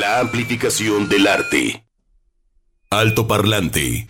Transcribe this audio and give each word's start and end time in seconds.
La 0.00 0.20
amplificación 0.20 1.08
del 1.08 1.26
arte. 1.26 1.86
Alto 2.90 3.26
parlante. 3.26 4.06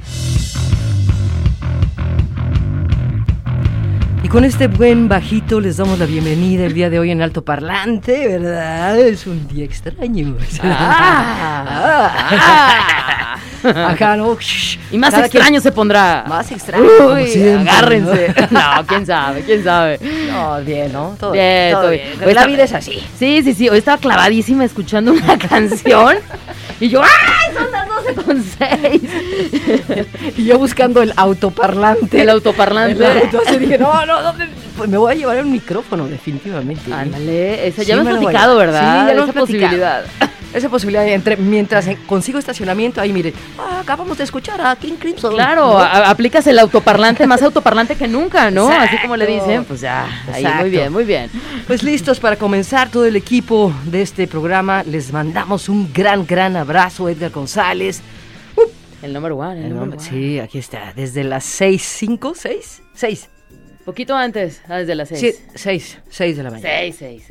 Y 4.25 4.29
con 4.29 4.43
este 4.45 4.67
buen 4.67 5.09
bajito 5.09 5.61
les 5.61 5.77
damos 5.77 6.01
la 6.01 6.07
bienvenida 6.07 6.67
el 6.67 6.75
día 6.75 6.91
de 6.91 6.99
hoy 6.99 7.13
en 7.13 7.23
Alto 7.23 7.45
Parlante, 7.45 8.27
¿verdad? 8.27 8.99
Es 8.99 9.29
un 9.29 9.47
día 9.47 9.65
extraño. 9.65 10.37
Ah, 10.63 11.77
Acá, 13.89 14.17
¿no? 14.17 14.37
y 14.91 14.99
más 14.99 15.13
Cada 15.13 15.27
extraño 15.27 15.61
se 15.61 15.73
pondrá. 15.73 16.25
Más 16.29 16.51
extraño. 16.53 16.85
Uy, 16.85 16.99
como 16.99 17.27
siempre, 17.27 17.71
agárrense. 17.71 18.35
No, 18.51 18.61
quién 18.87 19.07
sabe, 19.07 19.43
quién 19.43 19.65
sabe. 19.65 19.99
¿no? 20.31 20.61
Bien, 20.63 20.93
¿no? 20.93 21.17
Todo 21.19 21.33
Bien, 21.33 21.73
todo 21.73 21.83
todo 21.83 21.91
bien. 21.91 22.19
bien. 22.19 22.35
La 22.35 22.47
vida 22.47 22.65
es 22.65 22.73
así. 22.73 23.03
Sí, 23.19 23.43
sí, 23.43 23.55
sí. 23.55 23.69
Hoy 23.69 23.79
estaba 23.79 23.99
clavadísima 23.99 24.65
escuchando 24.65 25.13
una 25.13 25.39
canción. 25.49 26.17
Y 26.81 26.89
yo, 26.89 27.03
¡ay! 27.03 27.55
Son 27.55 27.73
las 27.73 27.89
12 27.89 28.15
con 28.23 28.45
6. 28.59 29.03
Y 30.37 30.45
yo 30.45 30.59
buscando 30.59 31.03
el 31.03 31.13
autoparlante. 31.17 32.21
El 32.21 32.29
autoparlante. 32.31 33.23
Entonces 33.25 33.59
dije, 33.61 33.79
no, 33.79 34.05
no, 34.05 34.23
¿dónde? 34.23 34.47
Pues 34.77 34.91
me 34.91 34.99
voy 34.99 35.13
a 35.13 35.15
llevar 35.15 35.43
un 35.43 35.53
micrófono, 35.53 36.07
definitivamente. 36.07 36.93
Ándale, 36.93 37.67
esa 37.67 37.81
Sí, 37.83 37.89
ya 37.89 37.97
me 37.97 38.05
me 38.05 38.11
has 38.11 38.19
platicado, 38.19 38.53
Sí, 38.53 38.59
¿verdad? 38.59 39.09
ya 39.09 39.15
lo 39.15 39.27
posibilidad. 39.33 40.05
Esa 40.57 40.69
posibilidad, 40.71 41.07
entre, 41.07 41.37
mientras 41.37 41.87
consigo 42.07 42.39
estacionamiento, 42.39 43.01
ahí 43.01 43.13
mire, 43.13 43.33
ah, 43.59 43.81
acabamos 43.81 44.17
de 44.19 44.25
escuchar 44.25 44.61
a 44.61 44.75
King 44.77 44.95
Crimson. 44.99 45.35
Claro, 45.35 45.67
¿no? 45.67 45.79
a- 45.79 45.87
a- 45.87 46.11
aplicas 46.11 46.47
el 46.47 46.59
autoparlante, 46.59 47.27
más 47.27 47.43
autoparlante 47.43 47.95
que 47.95 48.09
nunca, 48.09 48.51
¿no? 48.51 48.69
Así 48.71 48.97
como 49.03 49.17
le 49.17 49.27
dicen, 49.27 49.65
pues 49.65 49.83
ya, 49.83 50.07
ahí, 50.33 50.47
muy 50.61 50.71
bien, 50.71 50.93
muy 50.93 51.05
bien. 51.05 51.31
Pues 51.67 51.83
listos 51.83 52.19
para 52.21 52.37
comenzar 52.37 52.91
todo 52.91 53.05
el 53.05 53.17
equipo 53.17 53.73
de 53.85 54.01
este 54.03 54.27
programa. 54.27 54.83
Les 54.83 55.13
mandamos 55.13 55.69
un 55.69 55.93
gran, 55.93 56.27
gran 56.27 56.57
abrazo, 56.57 57.09
Edgar 57.09 57.31
González. 57.33 58.01
El 59.03 59.13
número 59.13 59.37
one, 59.37 59.67
el, 59.67 59.75
número 59.75 60.01
sí, 60.01 60.39
aquí 60.41 60.59
está, 60.59 60.93
desde 60.97 61.23
las 61.23 61.45
6, 61.45 61.83
5, 61.83 62.33
6, 62.35 62.83
6, 62.95 63.29
Poquito 63.85 64.17
antes, 64.17 64.63
ah, 64.69 64.79
desde 64.79 64.95
las 64.97 65.09
6. 65.11 65.43
6, 65.55 65.99
6 66.11 66.37
de 66.39 66.43
la 66.43 66.51
mañana. 66.51 66.69
6, 66.69 66.97
6, 66.99 67.23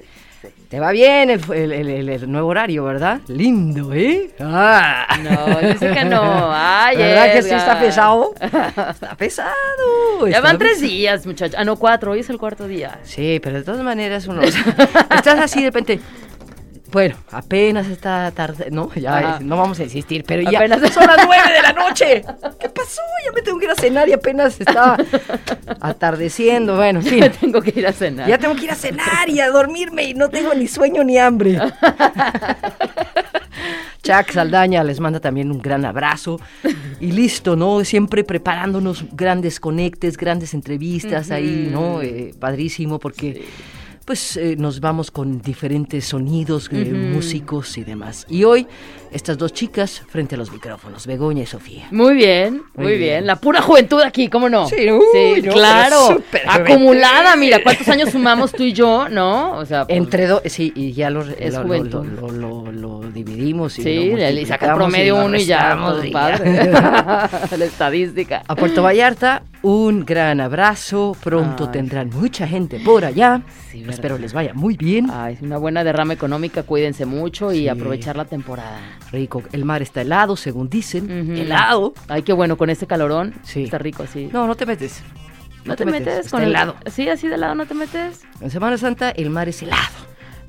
6. 0.53 0.67
Te 0.69 0.79
va 0.79 0.91
bien 0.91 1.29
el, 1.29 1.41
el- 1.53 1.71
el- 1.71 1.89
el- 1.89 2.09
el 2.09 2.31
nuevo 2.31 2.47
horario, 2.49 2.83
¿verdad? 2.83 3.19
Lindo, 3.27 3.93
¿eh? 3.93 4.31
Ah. 4.39 5.05
No, 5.21 5.59
dice 5.67 5.91
que 5.91 6.05
no. 6.05 6.49
Ay, 6.53 6.97
¿Verdad 6.97 7.33
que 7.33 7.43
sí 7.43 7.51
está 7.53 7.79
pesado? 7.79 8.33
Está 8.39 9.15
pesado. 9.17 10.27
Ya 10.29 10.41
van 10.41 10.57
tres 10.57 10.81
días, 10.81 11.25
muchachos. 11.25 11.55
Ah, 11.57 11.63
no, 11.63 11.75
cuatro. 11.75 12.11
Hoy 12.11 12.19
es 12.19 12.29
el 12.29 12.37
cuarto 12.37 12.67
día. 12.67 12.99
Sí, 13.03 13.39
pero 13.43 13.57
de 13.57 13.63
todas 13.63 13.81
maneras 13.83 14.27
uno... 14.27 14.41
estás 15.11 15.39
así 15.39 15.59
de 15.61 15.67
repente... 15.67 15.99
Bueno, 16.95 17.15
apenas 17.33 17.87
está 17.87 18.31
tarde, 18.31 18.69
no, 18.71 18.89
ya 18.95 19.35
es- 19.35 19.41
no 19.41 19.57
vamos 19.57 19.77
a 19.81 19.83
insistir, 19.83 20.23
pero 20.25 20.49
ya 20.49 20.59
Apenas- 20.59 20.79
son 20.93 21.05
las 21.05 21.17
nueve 21.25 21.51
de 21.53 21.61
la 21.61 21.73
noche. 21.73 22.23
¿Qué 22.57 22.69
pasó? 22.69 23.01
Ya 23.25 23.33
me 23.33 23.41
tengo 23.41 23.59
que 23.59 23.65
ir 23.65 23.71
a 23.71 23.75
cenar 23.75 24.07
y 24.07 24.13
apenas 24.13 24.61
está 24.61 24.95
atardeciendo. 25.81 26.77
Bueno, 26.77 26.99
en 27.01 27.05
fin, 27.11 27.19
Me 27.19 27.29
tengo 27.31 27.61
que 27.61 27.73
ir 27.77 27.85
a 27.85 27.91
cenar. 27.91 28.29
ya 28.29 28.37
tengo 28.37 28.55
que 28.55 28.63
ir 28.63 28.71
a 28.71 28.75
cenar 28.75 29.27
y 29.27 29.41
a 29.41 29.49
dormirme 29.49 30.03
y 30.05 30.13
no 30.13 30.29
tengo 30.29 30.53
ni 30.53 30.67
sueño 30.69 31.03
ni 31.03 31.17
hambre. 31.17 31.59
Chuck 34.01 34.31
Saldaña 34.31 34.81
les 34.85 35.01
manda 35.01 35.19
también 35.19 35.51
un 35.51 35.59
gran 35.61 35.83
abrazo 35.83 36.39
y 37.01 37.11
listo, 37.11 37.57
¿no? 37.57 37.83
Siempre 37.83 38.23
preparándonos 38.23 39.03
grandes 39.11 39.59
conectes, 39.59 40.15
grandes 40.15 40.53
entrevistas 40.53 41.29
ahí, 41.29 41.67
¿no? 41.73 42.01
Eh, 42.01 42.33
padrísimo 42.39 42.99
porque 42.99 43.43
pues 44.05 44.37
eh, 44.37 44.55
nos 44.57 44.79
vamos 44.81 45.09
con 45.09 45.41
diferentes 45.41 46.05
sonidos, 46.05 46.69
eh, 46.71 46.85
músicos 46.85 47.75
y 47.79 47.83
demás. 47.83 48.27
Y 48.29 48.43
hoy 48.43 48.67
estas 49.11 49.37
dos 49.37 49.51
chicas 49.51 50.03
frente 50.07 50.35
a 50.35 50.37
los 50.37 50.51
micrófonos, 50.51 51.07
Begoña 51.07 51.41
y 51.41 51.45
Sofía. 51.47 51.87
Muy 51.89 52.13
bien, 52.13 52.61
muy, 52.75 52.85
bien. 52.89 52.99
bien. 52.99 53.25
La 53.25 53.37
pura 53.37 53.61
juventud 53.63 53.99
aquí, 54.01 54.27
¿cómo 54.29 54.47
no? 54.47 54.67
Sí, 54.69 54.91
uy, 54.91 55.41
no, 55.41 55.53
claro. 55.53 56.21
Acumulada, 56.47 57.35
mira, 57.35 57.63
¿cuántos 57.63 57.87
años 57.89 58.11
sumamos 58.11 58.51
tú 58.51 58.63
y 58.63 58.73
yo, 58.73 59.09
no? 59.09 59.53
O 59.57 59.65
sea, 59.65 59.85
pues, 59.85 59.97
Entre 59.97 60.27
dos, 60.27 60.41
sí, 60.45 60.71
y 60.75 60.93
ya 60.93 61.09
lo, 61.09 61.21
Es 61.23 61.53
lo- 61.55 61.63
lo- 61.63 62.03
lo 62.71 62.71
dividimos. 63.13 63.77
Y 63.79 63.83
Sí, 63.83 64.15
le 64.15 64.45
saca 64.45 64.75
promedio 64.75 65.23
uno 65.23 65.37
y 65.37 65.45
ya, 65.45 65.77
y 66.03 66.11
padre. 66.11 66.71
La 66.71 67.65
estadística. 67.65 68.43
A 68.47 68.55
Puerto 68.55 68.83
Vallarta, 68.83 69.43
un 69.61 70.05
gran 70.05 70.41
abrazo. 70.41 71.15
Pronto 71.23 71.65
Ay. 71.65 71.71
tendrán 71.71 72.09
mucha 72.09 72.47
gente 72.47 72.79
por 72.79 73.05
allá. 73.05 73.41
Espero 73.73 74.17
les 74.17 74.33
vaya 74.33 74.53
muy 74.53 74.77
bien. 74.77 75.09
Ay, 75.11 75.37
una 75.41 75.57
buena 75.57 75.83
derrama 75.83 76.13
económica, 76.13 76.63
cuídense 76.63 77.05
mucho 77.05 77.51
y 77.51 77.67
aprovechar 77.67 78.15
la 78.15 78.25
temporada. 78.25 78.79
Rico. 79.11 79.43
El 79.51 79.65
mar 79.65 79.81
está 79.81 80.01
helado, 80.01 80.35
según 80.35 80.69
dicen. 80.69 81.37
Helado. 81.37 81.93
Ay, 82.07 82.23
qué 82.23 82.33
bueno, 82.33 82.57
con 82.57 82.69
este 82.69 82.87
calorón. 82.87 83.33
Sí. 83.43 83.63
Está 83.63 83.77
rico 83.77 84.03
así. 84.03 84.29
No, 84.31 84.47
no 84.47 84.55
te 84.55 84.65
metes. 84.65 85.01
¿No 85.65 85.75
te, 85.75 85.85
metes, 85.85 86.29
con 86.29 86.43
el 86.43 86.49
helado. 86.49 86.75
Sí, 86.85 87.09
así 87.09 87.27
de 87.27 87.37
lado 87.37 87.55
no 87.55 87.65
te 87.65 87.73
metes. 87.73 88.21
En 88.39 88.51
Semana 88.51 88.77
Santa 88.77 89.09
el 89.09 89.31
mar 89.31 89.49
es 89.49 89.63
helado. 89.63 89.81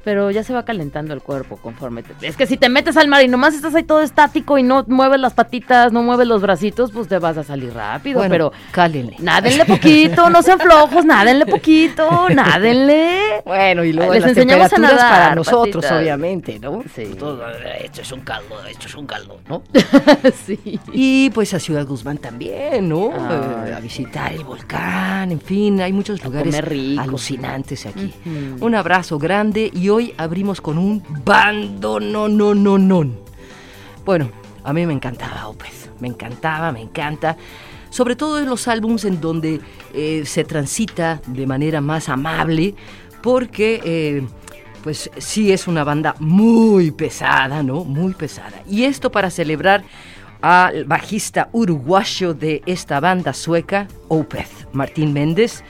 Pero 0.07 0.31
ya 0.31 0.45
se 0.45 0.53
va 0.55 0.65
calentando 0.65 1.13
el 1.15 1.21
cuerpo 1.21 1.57
conforme 1.57 2.05
te... 2.05 2.29
Es 2.29 2.37
que 2.37 2.47
si 2.47 2.57
te 2.57 2.69
metes 2.69 2.97
al 2.97 3.09
mar 3.09 3.25
y 3.25 3.29
nomás 3.29 3.55
estás 3.55 3.75
ahí 3.75 3.83
todo 3.83 4.03
estático 4.03 4.57
y 4.57 4.63
no 4.63 4.85
mueves 4.87 5.19
las 5.19 5.35
patitas, 5.35 5.93
no 5.93 6.01
mueves 6.05 6.29
los 6.29 6.41
bracitos, 6.41 6.93
pues 6.93 7.09
te 7.09 7.19
vas 7.19 7.37
a 7.37 7.43
salir 7.43 7.75
rápido. 7.75 8.19
Bueno, 8.19 8.31
pero 8.33 8.53
cálenle. 8.71 9.17
nádenle 9.19 9.65
poquito, 9.65 10.31
no 10.31 10.43
sean 10.43 10.61
flojos, 10.61 11.05
nádenle 11.05 11.45
poquito, 11.45 12.29
nádenle. 12.33 13.43
Bueno, 13.45 13.83
y 13.83 13.93
luego 13.93 14.13
Les 14.13 14.23
las 14.23 14.31
enseñamos 14.31 14.73
a 14.73 14.79
nadar, 14.79 15.11
para 15.11 15.35
nosotros, 15.35 15.85
patitas. 15.85 16.01
obviamente, 16.01 16.61
¿no? 16.61 16.85
Sí. 16.95 17.07
Todo, 17.19 17.43
esto 17.83 18.03
es 18.03 18.13
un 18.13 18.21
caldo, 18.21 18.65
esto 18.65 18.87
es 18.87 18.95
un 18.95 19.07
caldo, 19.07 19.41
¿no? 19.49 19.63
sí. 20.47 20.79
Y 20.93 21.31
pues 21.31 21.53
a 21.53 21.59
Ciudad 21.59 21.85
Guzmán 21.85 22.19
también, 22.19 22.89
¿no? 22.89 23.11
Ay, 23.13 23.71
Eh, 23.71 23.75
a 23.75 23.81
visitar 23.81 24.33
el 24.33 24.45
volcán, 24.45 25.33
en 25.33 25.41
fin, 25.41 25.81
hay 25.81 25.93
muchos 25.93 26.23
lugares 26.25 26.55
alucinantes 26.97 27.87
aquí. 27.87 28.15
Ujú. 28.25 28.65
Un 28.67 28.75
abrazo 28.77 29.19
grande 29.19 29.69
y 29.75 29.89
hoy 29.97 30.13
abrimos 30.19 30.61
con 30.61 30.77
un 30.77 31.03
bando 31.25 31.99
no 31.99 32.29
no 32.29 32.55
no 32.55 32.77
no. 32.77 33.07
Bueno, 34.05 34.31
a 34.63 34.75
mí 34.75 34.85
me 34.85 34.93
encantaba 34.93 35.49
Opeth, 35.49 35.99
me 36.01 36.09
encantaba, 36.09 36.71
me 36.71 36.83
encanta. 36.83 37.39
Sobre 37.89 38.15
todo 38.15 38.39
en 38.39 38.45
los 38.45 38.69
álbums 38.69 39.07
en 39.07 39.23
donde 39.23 39.63
eh, 39.95 40.25
se 40.27 40.45
transita 40.45 41.23
de 41.27 41.47
manera 41.47 41.81
más 41.81 42.11
amable, 42.11 42.75
porque 43.23 43.81
eh, 43.85 44.27
pues 44.83 45.11
sí 45.17 45.51
es 45.51 45.67
una 45.67 45.83
banda 45.83 46.15
muy 46.19 46.91
pesada, 46.91 47.63
¿no? 47.63 47.83
Muy 47.85 48.13
pesada. 48.13 48.63
Y 48.69 48.85
esto 48.85 49.11
para 49.11 49.31
celebrar 49.31 49.83
al 50.43 50.85
bajista 50.85 51.49
uruguayo 51.53 52.35
de 52.35 52.61
esta 52.67 53.01
banda 53.01 53.33
sueca, 53.33 53.89
Opeth, 54.09 54.71
Martín 54.75 55.15
Méndez, 55.15 55.65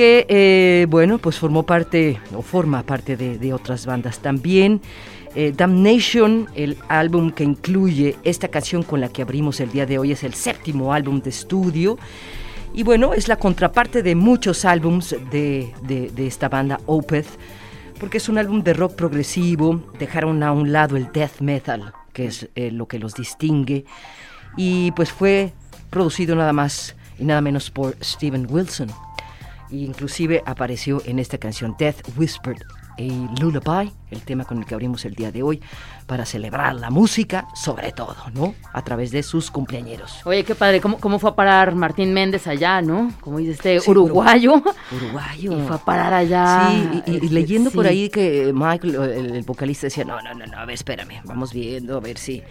que, 0.00 0.24
eh, 0.30 0.86
bueno, 0.88 1.18
pues 1.18 1.38
formó 1.38 1.64
parte, 1.64 2.18
o 2.34 2.40
forma 2.40 2.84
parte 2.84 3.18
de, 3.18 3.52
otras 3.52 3.84
bandas 3.84 4.20
también. 4.20 4.80
Eh, 5.34 5.52
Damnation, 5.54 6.48
el 6.54 6.78
álbum 6.88 7.30
que 7.30 7.44
incluye 7.44 8.16
esta 8.24 8.48
canción 8.48 8.82
con 8.82 9.02
la 9.02 9.10
que 9.10 9.20
abrimos 9.20 9.60
el 9.60 9.70
día 9.70 9.84
de 9.84 9.98
hoy, 9.98 10.12
es 10.12 10.24
el 10.24 10.32
séptimo 10.32 10.94
álbum 10.94 11.20
de 11.20 11.28
estudio. 11.28 11.98
Y 12.72 12.82
bueno, 12.82 13.12
es 13.12 13.28
la 13.28 13.36
contraparte 13.36 14.02
de 14.02 14.14
muchos 14.14 14.64
álbums 14.64 15.14
de 15.30 15.74
esta 16.16 16.48
banda 16.48 16.80
Opeth, 16.86 17.28
porque 17.98 18.16
es 18.16 18.30
un 18.30 18.38
álbum 18.38 18.62
de 18.62 18.72
rock 18.72 18.94
progresivo, 18.94 19.82
dejaron 19.98 20.42
a 20.42 20.52
un 20.52 20.72
lado 20.72 20.96
el 20.96 21.12
death 21.12 21.40
metal, 21.40 21.92
que 22.14 22.24
es 22.24 22.48
eh, 22.54 22.70
lo 22.70 22.88
que 22.88 22.98
los 22.98 23.12
distingue, 23.12 23.84
y 24.56 24.92
pues 24.92 25.12
fue 25.12 25.52
producido 25.90 26.34
nada 26.36 26.54
más 26.54 26.96
y 27.18 27.24
nada 27.24 27.42
menos 27.42 27.70
por 27.70 27.98
Steven 28.02 28.46
Wilson. 28.48 28.88
E 29.72 29.76
inclusive 29.76 30.42
apareció 30.46 31.02
en 31.06 31.18
esta 31.18 31.38
canción 31.38 31.76
Death 31.78 32.06
Whispered 32.16 32.62
y 32.98 33.10
Lullaby, 33.40 33.90
el 34.10 34.20
tema 34.22 34.44
con 34.44 34.58
el 34.58 34.66
que 34.66 34.74
abrimos 34.74 35.04
el 35.06 35.14
día 35.14 35.32
de 35.32 35.42
hoy, 35.42 35.62
para 36.06 36.26
celebrar 36.26 36.74
la 36.74 36.90
música, 36.90 37.46
sobre 37.54 37.92
todo, 37.92 38.14
¿no? 38.34 38.54
A 38.74 38.82
través 38.82 39.10
de 39.10 39.22
sus 39.22 39.50
cumpleañeros. 39.50 40.20
Oye, 40.26 40.44
qué 40.44 40.54
padre, 40.54 40.82
¿cómo, 40.82 40.98
cómo 40.98 41.18
fue 41.18 41.30
a 41.30 41.34
parar 41.34 41.74
Martín 41.74 42.12
Méndez 42.12 42.46
allá, 42.46 42.82
no? 42.82 43.10
Como 43.22 43.38
dice 43.38 43.52
este 43.52 43.80
Sí, 43.80 43.90
uruguayo. 43.90 44.62
Uruguayo. 44.92 45.58
Y 45.58 45.66
fue 45.66 45.76
a 45.76 45.78
parar 45.78 46.12
allá. 46.12 46.68
Sí, 46.70 47.02
y, 47.06 47.10
y- 47.10 47.12
y 47.12 47.14
Este, 47.16 47.28
leyendo 47.30 47.70
por 47.70 47.86
ahí 47.86 48.10
que 48.10 48.52
Michael, 48.52 48.94
el, 48.96 49.36
el 49.36 49.42
vocalista, 49.44 49.86
decía, 49.86 50.04
no, 50.04 50.20
no, 50.20 50.34
no, 50.34 50.44
no, 50.46 50.58
a 50.58 50.66
ver, 50.66 50.74
espérame, 50.74 51.22
vamos 51.24 51.54
viendo, 51.54 51.96
a 51.96 52.00
ver 52.00 52.18
si... 52.18 52.42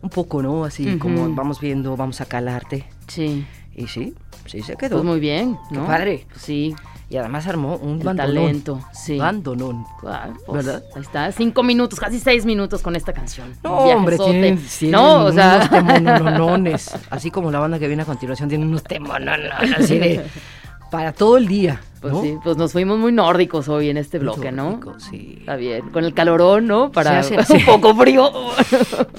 Un 0.00 0.10
poco, 0.10 0.42
¿no? 0.42 0.64
Así 0.64 0.98
como 0.98 1.32
vamos 1.32 1.60
viendo, 1.60 1.96
vamos 1.96 2.20
a 2.20 2.24
calarte. 2.24 2.86
Sí, 3.06 3.46
Y 3.74 3.86
sí, 3.86 4.14
sí 4.46 4.62
se 4.62 4.76
quedó. 4.76 4.96
pues 4.96 5.04
muy 5.04 5.20
bien, 5.20 5.56
Qué 5.70 5.76
¿no? 5.76 5.86
padre. 5.86 6.26
Sí, 6.36 6.74
Y 7.08 7.16
además 7.16 7.46
armó 7.46 7.76
un 7.76 7.98
el 8.00 8.04
bandonón. 8.04 8.34
talento, 8.34 8.80
sí. 8.92 9.18
Bandonón. 9.18 9.84
Ah, 10.06 10.30
pues, 10.46 10.64
¿Verdad? 10.64 10.82
Ahí 10.94 11.02
está, 11.02 11.30
cinco 11.32 11.62
minutos, 11.62 11.98
casi 12.00 12.18
seis 12.18 12.44
minutos 12.46 12.80
con 12.82 12.96
esta 12.96 13.12
canción. 13.12 13.52
No, 13.62 13.72
hombre, 13.76 14.16
tienen, 14.18 14.58
tienen 14.78 14.92
No, 14.92 15.24
o 15.26 15.32
sea, 15.32 15.56
unos 15.56 15.70
temononones. 15.70 16.90
Así 17.10 17.30
como 17.30 17.50
la 17.50 17.58
banda 17.60 17.78
que 17.78 17.86
viene 17.86 18.02
a 18.02 18.06
continuación 18.06 18.48
tiene 18.48 18.64
unos 18.64 18.82
temononones 18.82 19.50
así 19.78 19.98
de... 19.98 20.24
Para 20.90 21.12
todo 21.12 21.38
el 21.38 21.48
día. 21.48 21.80
Pues 22.02 22.12
¿no? 22.12 22.22
sí, 22.22 22.34
pues 22.42 22.56
nos 22.56 22.72
fuimos 22.72 22.98
muy 22.98 23.12
nórdicos 23.12 23.68
hoy 23.68 23.88
en 23.88 23.96
este 23.96 24.18
bloque, 24.18 24.50
¿no? 24.50 24.70
Nórdico, 24.72 24.98
Sí. 24.98 25.36
Está 25.38 25.54
bien, 25.56 25.88
con 25.90 26.04
el 26.04 26.12
calorón, 26.12 26.66
¿no? 26.66 26.90
Para 26.90 27.20
hace- 27.20 27.36
un 27.54 27.64
poco 27.64 27.94
frío. 27.94 28.28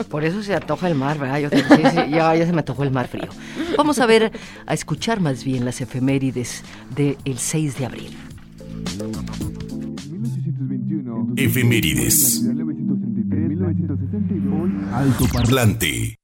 Por 0.09 0.25
eso 0.25 0.43
se 0.43 0.53
antoja 0.53 0.89
el 0.89 0.95
mar, 0.95 1.17
¿verdad? 1.17 1.39
Yo 1.39 1.49
te- 1.49 1.59
sí, 1.63 1.63
sí, 1.91 2.11
ya, 2.11 2.35
ya 2.35 2.45
se 2.45 2.51
me 2.51 2.59
antojó 2.59 2.83
el 2.83 2.91
mar 2.91 3.07
frío. 3.07 3.29
Vamos 3.77 3.99
a 3.99 4.05
ver, 4.05 4.31
a 4.65 4.73
escuchar 4.73 5.21
más 5.21 5.43
bien 5.45 5.63
las 5.65 5.79
efemérides 5.81 6.63
del 6.95 7.17
6 7.37 7.77
de 7.79 7.85
abril. 7.85 8.17
Efemérides. 11.37 12.43
Alto 14.93 15.25
parlante. 15.31 16.17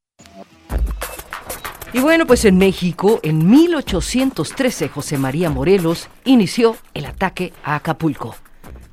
Y 1.91 1.99
bueno, 1.99 2.27
pues 2.27 2.45
en 2.45 2.57
México, 2.57 3.19
en 3.23 3.49
1813, 3.49 4.89
José 4.89 5.17
María 5.17 5.49
Morelos 5.49 6.07
inició 6.23 6.77
el 6.93 7.05
ataque 7.05 7.51
a 7.63 7.75
Acapulco. 7.75 8.35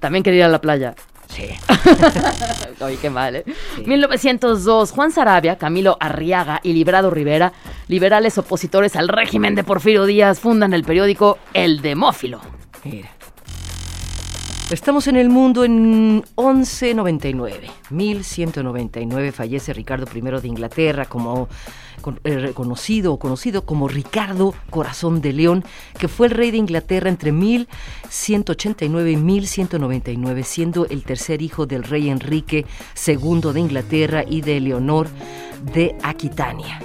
También 0.00 0.22
quería 0.22 0.40
ir 0.40 0.44
a 0.44 0.48
la 0.48 0.60
playa. 0.60 0.94
Sí. 1.28 1.48
Oye, 2.81 2.96
qué 2.96 3.10
mal, 3.10 3.37
¿eh? 3.37 3.44
1902, 3.84 4.93
Juan 4.93 5.12
Sarabia, 5.12 5.56
Camilo 5.56 5.96
Arriaga 6.00 6.60
y 6.62 6.72
Librado 6.72 7.10
Rivera, 7.10 7.52
liberales 7.88 8.38
opositores 8.38 8.96
al 8.96 9.08
régimen 9.08 9.54
de 9.54 9.64
Porfirio 9.64 10.06
Díaz, 10.06 10.40
fundan 10.40 10.72
el 10.72 10.84
periódico 10.84 11.38
El 11.52 11.82
Demófilo. 11.82 12.40
Mira. 12.84 13.15
Estamos 14.70 15.06
en 15.06 15.14
el 15.14 15.28
mundo 15.30 15.64
en 15.64 16.24
1199. 16.36 17.70
1199 17.90 19.30
fallece 19.30 19.72
Ricardo 19.72 20.06
I 20.12 20.20
de 20.20 20.48
Inglaterra 20.48 21.04
como 21.04 21.48
con- 22.00 22.18
eh, 22.24 22.36
reconocido 22.38 23.12
o 23.12 23.18
conocido 23.18 23.64
como 23.64 23.86
Ricardo 23.86 24.54
Corazón 24.70 25.20
de 25.20 25.32
León, 25.32 25.64
que 25.98 26.08
fue 26.08 26.26
el 26.26 26.32
rey 26.32 26.50
de 26.50 26.56
Inglaterra 26.56 27.08
entre 27.08 27.30
1189 27.30 29.12
y 29.12 29.16
1199, 29.16 30.42
siendo 30.42 30.86
el 30.86 31.04
tercer 31.04 31.42
hijo 31.42 31.66
del 31.66 31.84
rey 31.84 32.08
Enrique 32.08 32.66
II 33.06 33.52
de 33.52 33.60
Inglaterra 33.60 34.24
y 34.28 34.40
de 34.40 34.58
Leonor 34.60 35.06
de 35.74 35.94
Aquitania. 36.02 36.80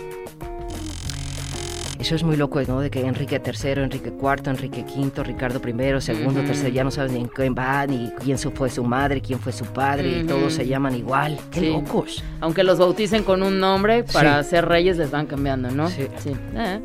Eso 2.02 2.16
es 2.16 2.24
muy 2.24 2.36
loco, 2.36 2.60
¿no? 2.68 2.80
De 2.82 2.90
que 2.90 3.02
Enrique 3.06 3.40
III, 3.46 3.84
Enrique 3.84 4.10
IV, 4.20 4.50
Enrique 4.50 4.84
V, 4.84 5.24
Ricardo 5.24 5.62
I, 5.64 6.02
segundo, 6.02 6.40
Ujú. 6.40 6.48
tercero, 6.48 6.70
ya 6.70 6.84
no 6.84 6.90
sabes 6.90 7.12
ni 7.12 7.20
en 7.20 7.28
quién 7.28 7.54
va, 7.56 7.86
ni 7.86 8.10
quién 8.24 8.40
fue 8.40 8.72
su 8.72 8.84
madre, 8.84 9.22
quién 9.22 9.38
fue 9.40 9.52
su 9.52 9.66
padre, 9.66 10.10
y 10.10 10.18
Ujú. 10.22 10.28
todos 10.30 10.54
se 10.54 10.66
llaman 10.66 10.96
igual. 10.96 11.38
¡Qué 11.52 11.60
Sí. 11.60 11.70
locos! 11.70 12.24
Aunque 12.40 12.64
los 12.64 12.80
bauticen 12.80 13.22
con 13.24 13.44
un 13.44 13.60
nombre, 13.60 14.04
para 14.04 14.42
Sí. 14.42 14.50
ser 14.50 14.66
reyes 14.68 14.98
les 14.98 15.12
van 15.12 15.28
cambiando, 15.28 15.70
¿no? 15.70 15.90
Sí. 15.90 16.08
Eh. 16.56 16.80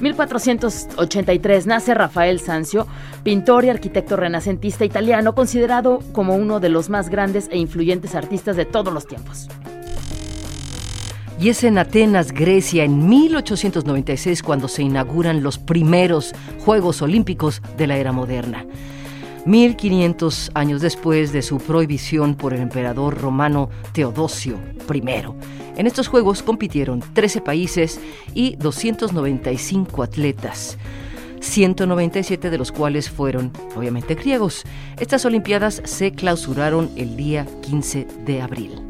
1483 0.00 1.66
nace 1.66 1.94
Rafael 1.94 2.38
Sanzio, 2.38 2.86
pintor 3.22 3.64
y 3.64 3.70
arquitecto 3.70 4.16
renacentista 4.16 4.84
italiano, 4.84 5.34
considerado 5.34 6.00
como 6.12 6.36
uno 6.36 6.60
de 6.60 6.68
los 6.68 6.90
más 6.90 7.08
grandes 7.08 7.48
e 7.50 7.56
influyentes 7.56 8.14
artistas 8.14 8.54
de 8.56 8.66
todos 8.66 8.92
los 8.92 9.06
tiempos. 9.06 9.48
Y 11.40 11.50
es 11.50 11.62
en 11.62 11.78
Atenas, 11.78 12.32
Grecia, 12.32 12.82
en 12.82 13.08
1896 13.08 14.42
cuando 14.42 14.66
se 14.66 14.82
inauguran 14.82 15.42
los 15.42 15.56
primeros 15.58 16.34
Juegos 16.64 17.00
Olímpicos 17.00 17.62
de 17.76 17.86
la 17.86 17.96
era 17.96 18.10
moderna. 18.10 18.66
1500 19.44 20.50
años 20.54 20.80
después 20.80 21.32
de 21.32 21.42
su 21.42 21.58
prohibición 21.58 22.34
por 22.34 22.54
el 22.54 22.60
emperador 22.60 23.20
romano 23.20 23.70
Teodosio 23.92 24.58
I. 24.92 25.02
En 25.76 25.86
estos 25.86 26.08
Juegos 26.08 26.42
compitieron 26.42 27.04
13 27.12 27.40
países 27.40 28.00
y 28.34 28.56
295 28.56 30.02
atletas. 30.02 30.76
197 31.40 32.50
de 32.50 32.58
los 32.58 32.72
cuales 32.72 33.08
fueron, 33.08 33.52
obviamente, 33.76 34.16
griegos. 34.16 34.64
Estas 34.98 35.24
Olimpiadas 35.24 35.82
se 35.84 36.10
clausuraron 36.10 36.90
el 36.96 37.16
día 37.16 37.46
15 37.62 38.08
de 38.26 38.42
abril. 38.42 38.87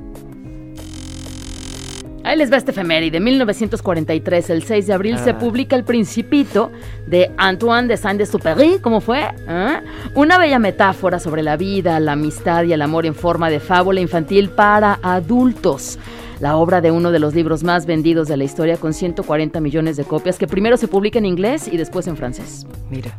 Ahí 2.24 2.36
les 2.36 2.52
va 2.52 2.56
este 2.58 2.72
efeméride. 2.72 3.20
1943, 3.20 4.50
el 4.50 4.62
6 4.62 4.86
de 4.86 4.92
abril, 4.92 5.18
se 5.18 5.30
Ah. 5.30 5.38
publica 5.38 5.76
El 5.76 5.84
Principito 5.84 6.70
de 7.06 7.30
Antoine 7.38 7.88
de 7.88 7.96
Saint-Exupéry. 7.96 8.80
¿Cómo 8.82 9.00
fue? 9.00 9.22
¿Ah? 9.46 9.80
Una 10.14 10.36
bella 10.38 10.58
metáfora 10.58 11.20
sobre 11.20 11.42
la 11.42 11.56
vida, 11.56 11.98
la 12.00 12.12
amistad 12.12 12.64
y 12.64 12.72
el 12.72 12.82
amor 12.82 13.06
en 13.06 13.14
forma 13.14 13.48
de 13.48 13.60
fábula 13.60 14.00
infantil 14.00 14.50
para 14.50 14.98
adultos. 15.02 15.98
La 16.40 16.56
obra 16.56 16.80
de 16.80 16.90
uno 16.92 17.10
de 17.10 17.18
los 17.18 17.34
libros 17.34 17.64
más 17.64 17.84
vendidos 17.86 18.28
de 18.28 18.36
la 18.36 18.44
historia 18.44 18.76
con 18.76 18.94
140 18.94 19.60
millones 19.60 19.96
de 19.96 20.04
copias 20.04 20.38
que 20.38 20.46
primero 20.46 20.76
se 20.76 20.86
publica 20.86 21.18
en 21.18 21.26
inglés 21.26 21.68
y 21.70 21.76
después 21.76 22.06
en 22.06 22.16
francés. 22.16 22.64
Mira. 22.90 23.10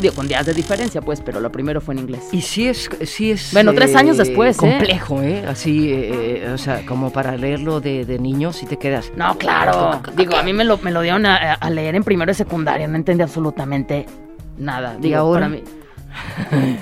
Digo, 0.00 0.14
con 0.14 0.26
días 0.26 0.44
de 0.46 0.52
diferencia, 0.54 1.00
pues, 1.00 1.20
pero 1.20 1.38
lo 1.40 1.52
primero 1.52 1.80
fue 1.80 1.94
en 1.94 2.00
inglés. 2.00 2.22
Y 2.32 2.40
sí 2.40 2.66
es, 2.68 2.88
sí 3.04 3.30
es. 3.30 3.50
Bueno, 3.52 3.72
tres 3.72 3.94
años 3.94 4.16
después, 4.16 4.56
¿eh? 4.56 4.60
Complejo, 4.60 5.22
¿eh? 5.22 5.44
Así, 5.46 5.90
eh, 5.92 6.50
o 6.52 6.58
sea, 6.58 6.84
como 6.86 7.12
para 7.12 7.36
leerlo 7.36 7.80
de, 7.80 8.04
de 8.04 8.18
niños 8.18 8.62
y 8.62 8.66
te 8.66 8.78
quedas. 8.78 9.12
No, 9.16 9.36
claro. 9.38 10.00
Digo, 10.16 10.34
a 10.36 10.42
mí 10.42 10.52
me 10.52 10.64
lo, 10.64 10.78
me 10.78 10.90
lo 10.90 11.02
dieron 11.02 11.24
a, 11.26 11.54
a 11.54 11.70
leer 11.70 11.94
en 11.94 12.04
primero 12.04 12.32
y 12.32 12.34
secundaria, 12.34 12.88
no 12.88 12.96
entendí 12.96 13.22
absolutamente 13.22 14.06
nada. 14.58 14.96
Digo, 14.98 15.16
ahora? 15.18 15.46
para 15.46 15.48
mí- 15.50 15.62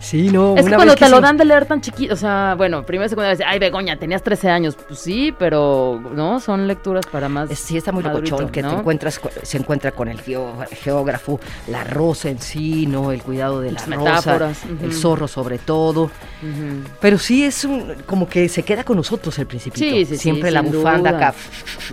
Sí, 0.00 0.30
no. 0.30 0.56
Es 0.56 0.64
que 0.64 0.70
cuando 0.74 0.92
vez 0.94 1.00
te 1.00 1.08
lo 1.08 1.16
sí- 1.18 1.22
dan 1.22 1.36
de 1.36 1.44
leer 1.44 1.66
tan 1.66 1.80
chiquito, 1.80 2.14
o 2.14 2.16
sea, 2.16 2.54
bueno, 2.56 2.84
primero 2.84 3.08
secundaria, 3.08 3.34
dice, 3.36 3.44
ay, 3.46 3.58
Begoña, 3.58 3.96
tenías 3.98 4.22
13 4.22 4.48
años. 4.48 4.76
Pues 4.86 5.00
sí, 5.00 5.34
pero, 5.38 6.00
¿no? 6.14 6.40
Son 6.40 6.66
lecturas 6.66 7.04
para 7.06 7.28
más. 7.28 7.50
es- 7.50 7.58
Sí, 7.58 7.76
está 7.76 7.92
muy 7.92 8.02
madurito, 8.02 8.36
locochón 8.36 8.52
que 8.52 8.62
te 8.62 8.68
¿no? 8.68 8.78
encuentras, 8.78 9.18
co- 9.18 9.30
se 9.42 9.58
encuentra 9.58 9.92
con 9.92 10.08
el 10.08 10.20
geógrafo, 10.20 11.40
la 11.66 11.84
rosa 11.84 12.30
en 12.30 12.40
sí, 12.40 12.86
¿no? 12.86 13.12
El 13.12 13.22
cuidado 13.22 13.60
de 13.60 13.72
la 13.72 13.80
Las 13.80 13.86
rosa, 13.88 13.98
metáforas, 14.10 14.64
el 14.64 14.88
ujú. 14.88 14.92
zorro 14.92 15.28
sobre 15.28 15.58
todo. 15.58 16.04
Ujú. 16.04 16.88
Pero 17.00 17.18
sí 17.18 17.44
es 17.44 17.64
un, 17.64 17.94
como 18.06 18.28
que 18.28 18.48
se 18.48 18.62
queda 18.62 18.84
con 18.84 18.96
nosotros 18.96 19.38
el 19.38 19.46
principito. 19.46 19.84
Sí, 19.84 20.04
sí, 20.06 20.14
sí, 20.16 20.18
Siempre 20.18 20.50
la 20.50 20.62
sin 20.62 20.72
bufanda 20.72 21.12
duda. 21.12 21.28
acá 21.28 21.38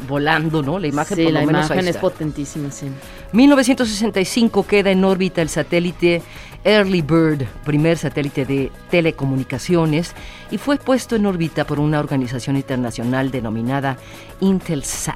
volando, 0.07 0.61
¿no? 0.61 0.79
La 0.79 0.87
imagen 0.87 1.17
sí, 1.17 1.23
por 1.23 1.33
lo 1.33 1.39
la 1.41 1.45
menos 1.45 1.61
ahí 1.63 1.65
imagen 1.77 1.79
es 1.89 1.95
está. 1.95 2.01
potentísima, 2.01 2.71
sí. 2.71 2.87
1965 3.33 4.65
queda 4.65 4.91
en 4.91 5.03
órbita 5.03 5.34
el 5.41 5.49
satélite 5.49 6.21
Early 6.63 7.01
Bird, 7.01 7.45
primer 7.63 7.97
satélite 7.97 8.45
de 8.45 8.71
telecomunicaciones, 8.89 10.13
y 10.51 10.57
fue 10.57 10.77
puesto 10.77 11.15
en 11.15 11.25
órbita 11.25 11.65
por 11.65 11.79
una 11.79 11.99
organización 11.99 12.55
internacional 12.55 13.31
denominada 13.31 13.97
Intelsat. 14.39 15.15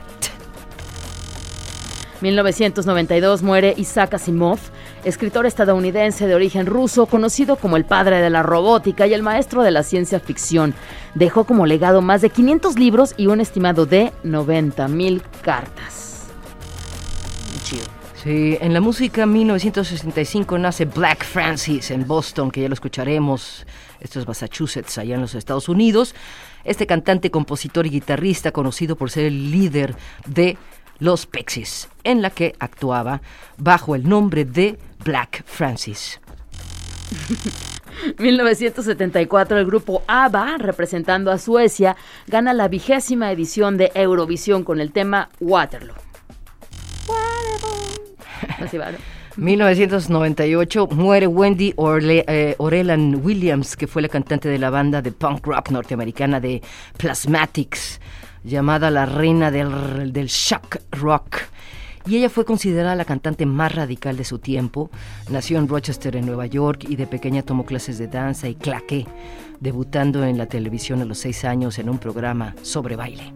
1992 2.21 3.43
muere 3.43 3.73
Isaac 3.77 4.15
Asimov, 4.15 4.59
escritor 5.03 5.45
estadounidense 5.45 6.27
de 6.27 6.35
origen 6.35 6.65
ruso, 6.65 7.05
conocido 7.05 7.55
como 7.55 7.77
el 7.77 7.85
padre 7.85 8.21
de 8.21 8.29
la 8.29 8.43
robótica 8.43 9.07
y 9.07 9.13
el 9.13 9.23
maestro 9.23 9.63
de 9.63 9.71
la 9.71 9.83
ciencia 9.83 10.19
ficción. 10.19 10.73
Dejó 11.15 11.45
como 11.45 11.65
legado 11.65 12.01
más 12.01 12.21
de 12.21 12.29
500 12.29 12.77
libros 12.77 13.13
y 13.17 13.27
un 13.27 13.41
estimado 13.41 13.85
de 13.85 14.11
90 14.23 14.87
mil 14.89 15.21
cartas. 15.41 16.08
Sí, 18.23 18.57
en 18.59 18.73
la 18.73 18.81
música 18.81 19.25
1965 19.25 20.57
nace 20.57 20.83
Black 20.83 21.23
Francis 21.23 21.89
en 21.89 22.05
Boston, 22.05 22.51
que 22.51 22.59
ya 22.59 22.67
lo 22.67 22.73
escucharemos. 22.73 23.65
Esto 24.01 24.19
es 24.19 24.27
Massachusetts, 24.27 24.97
allá 24.97 25.15
en 25.15 25.21
los 25.21 25.35
Estados 25.35 25.69
Unidos. 25.69 26.13
Este 26.65 26.85
cantante, 26.85 27.31
compositor 27.31 27.85
y 27.87 27.91
guitarrista 27.91 28.51
conocido 28.51 28.97
por 28.97 29.09
ser 29.09 29.23
el 29.23 29.51
líder 29.51 29.95
de 30.25 30.57
Los 30.99 31.27
Pixies, 31.27 31.87
en 32.03 32.21
la 32.21 32.29
que 32.29 32.55
actuaba 32.59 33.21
bajo 33.57 33.95
el 33.95 34.09
nombre 34.09 34.43
de 34.43 34.77
Black 35.05 35.45
Francis. 35.45 36.19
1974 38.19 39.59
el 39.59 39.65
grupo 39.65 40.03
ABBA, 40.07 40.57
representando 40.57 41.31
a 41.31 41.37
Suecia, 41.37 41.95
gana 42.27 42.53
la 42.53 42.67
vigésima 42.67 43.31
edición 43.31 43.77
de 43.77 43.91
Eurovisión 43.95 44.65
con 44.65 44.81
el 44.81 44.91
tema 44.91 45.29
Waterloo. 45.39 46.08
1998 49.37 50.87
muere 50.91 51.27
Wendy 51.27 51.73
Orle- 51.77 52.25
eh, 52.27 52.55
Orelan 52.57 53.21
Williams, 53.23 53.75
que 53.77 53.87
fue 53.87 54.01
la 54.01 54.09
cantante 54.09 54.49
de 54.49 54.57
la 54.59 54.69
banda 54.69 55.01
de 55.01 55.11
punk 55.11 55.45
rock 55.47 55.69
norteamericana 55.71 56.39
de 56.39 56.61
Plasmatics, 56.97 57.99
llamada 58.43 58.91
la 58.91 59.05
reina 59.05 59.51
del, 59.51 60.11
del 60.11 60.27
shock 60.27 60.77
rock. 60.91 61.37
Y 62.05 62.17
ella 62.17 62.29
fue 62.29 62.43
considerada 62.45 62.95
la 62.95 63.05
cantante 63.05 63.45
más 63.45 63.75
radical 63.75 64.17
de 64.17 64.23
su 64.23 64.39
tiempo. 64.39 64.89
Nació 65.29 65.59
en 65.59 65.67
Rochester, 65.67 66.15
en 66.15 66.25
Nueva 66.25 66.47
York, 66.47 66.85
y 66.87 66.95
de 66.95 67.05
pequeña 67.07 67.43
tomó 67.43 67.65
clases 67.65 67.97
de 67.97 68.07
danza 68.07 68.47
y 68.47 68.55
claqué, 68.55 69.05
debutando 69.59 70.23
en 70.23 70.37
la 70.37 70.47
televisión 70.47 71.01
a 71.01 71.05
los 71.05 71.19
seis 71.19 71.45
años 71.45 71.77
en 71.77 71.89
un 71.89 71.99
programa 71.99 72.55
sobre 72.63 72.95
baile. 72.95 73.31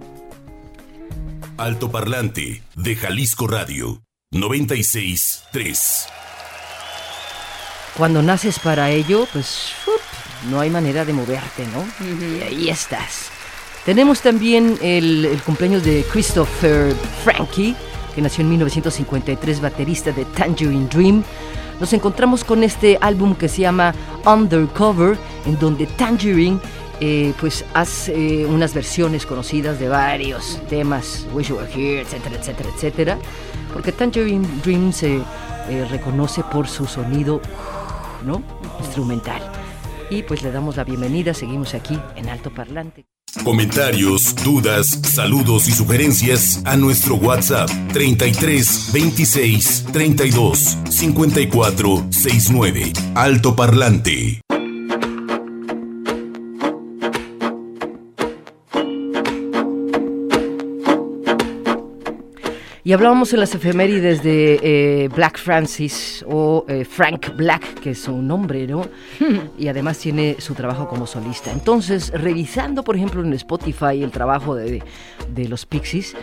Alto 1.57 1.91
parlante 1.91 2.63
de 2.75 2.95
Jalisco 2.95 3.47
Radio 3.47 4.01
96.3. 4.33 6.07
Cuando 7.95 8.21
naces 8.23 8.59
para 8.59 8.89
ello, 8.89 9.27
pues 9.31 9.73
no 10.49 10.59
hay 10.59 10.69
manera 10.71 11.05
de 11.05 11.13
moverte, 11.13 11.65
¿no? 11.67 11.85
Y 12.03 12.41
ahí 12.41 12.69
estás. 12.69 13.29
Tenemos 13.85 14.21
también 14.21 14.77
el, 14.81 15.25
el 15.25 15.41
cumpleaños 15.43 15.83
de 15.83 16.03
Christopher 16.11 16.95
Frankie, 17.23 17.75
que 18.15 18.21
nació 18.21 18.41
en 18.41 18.49
1953, 18.49 19.61
baterista 19.61 20.11
de 20.11 20.25
Tangerine 20.25 20.87
Dream. 20.87 21.23
Nos 21.79 21.93
encontramos 21.93 22.43
con 22.43 22.63
este 22.63 22.97
álbum 23.01 23.35
que 23.35 23.47
se 23.47 23.61
llama 23.61 23.93
Undercover, 24.25 25.15
en 25.45 25.59
donde 25.59 25.85
Tangerine 25.85 26.59
eh, 26.99 27.33
pues 27.39 27.65
hace 27.73 28.45
unas 28.45 28.73
versiones 28.73 29.25
conocidas 29.25 29.79
de 29.79 29.89
varios 29.89 30.61
temas, 30.69 31.25
Wish 31.33 31.49
You 31.49 31.57
Were 31.57 31.69
Here, 31.71 32.01
etcétera, 32.01 32.37
etcétera, 32.37 32.69
etcétera, 32.73 33.17
porque 33.73 33.91
Tangerine 33.91 34.47
Dream 34.63 34.93
se 34.93 35.17
eh, 35.17 35.87
reconoce 35.89 36.43
por 36.43 36.67
su 36.67 36.85
sonido 36.85 37.41
¿no? 38.23 38.43
instrumental. 38.79 39.41
Y 40.09 40.23
pues 40.23 40.43
le 40.43 40.51
damos 40.51 40.77
la 40.77 40.83
bienvenida, 40.83 41.33
seguimos 41.33 41.73
aquí 41.73 41.99
en 42.15 42.29
Alto 42.29 42.53
Parlante. 42.53 43.05
Comentarios, 43.43 44.35
dudas, 44.43 44.87
saludos 44.87 45.67
y 45.67 45.71
sugerencias 45.71 46.61
a 46.65 46.77
nuestro 46.77 47.15
WhatsApp 47.15 47.67
33 47.91 48.91
26 48.93 49.85
32 49.91 50.77
54 50.89 52.05
69. 52.11 52.93
Alto 53.15 53.55
Parlante. 53.55 54.43
Y 62.85 62.91
hablábamos 62.91 63.31
en 63.31 63.39
las 63.39 63.55
efemérides 63.55 64.23
de 64.23 64.59
eh, 64.61 65.09
Black 65.15 65.39
Francis 65.39 66.25
o 66.27 66.65
eh, 66.67 66.83
Frank 66.83 67.33
Black, 67.37 67.79
que 67.79 67.91
es 67.91 67.99
su 67.99 68.21
nombre, 68.21 68.67
¿no? 68.67 68.85
y 69.57 69.69
además 69.69 69.99
tiene 69.99 70.35
su 70.39 70.53
trabajo 70.53 70.89
como 70.89 71.07
solista. 71.07 71.53
Entonces, 71.53 72.11
revisando, 72.11 72.83
por 72.83 72.97
ejemplo, 72.97 73.23
en 73.23 73.31
Spotify 73.33 74.03
el 74.03 74.11
trabajo 74.11 74.55
de, 74.55 74.83
de 75.33 75.47
los 75.47 75.65
Pixies, 75.65 76.13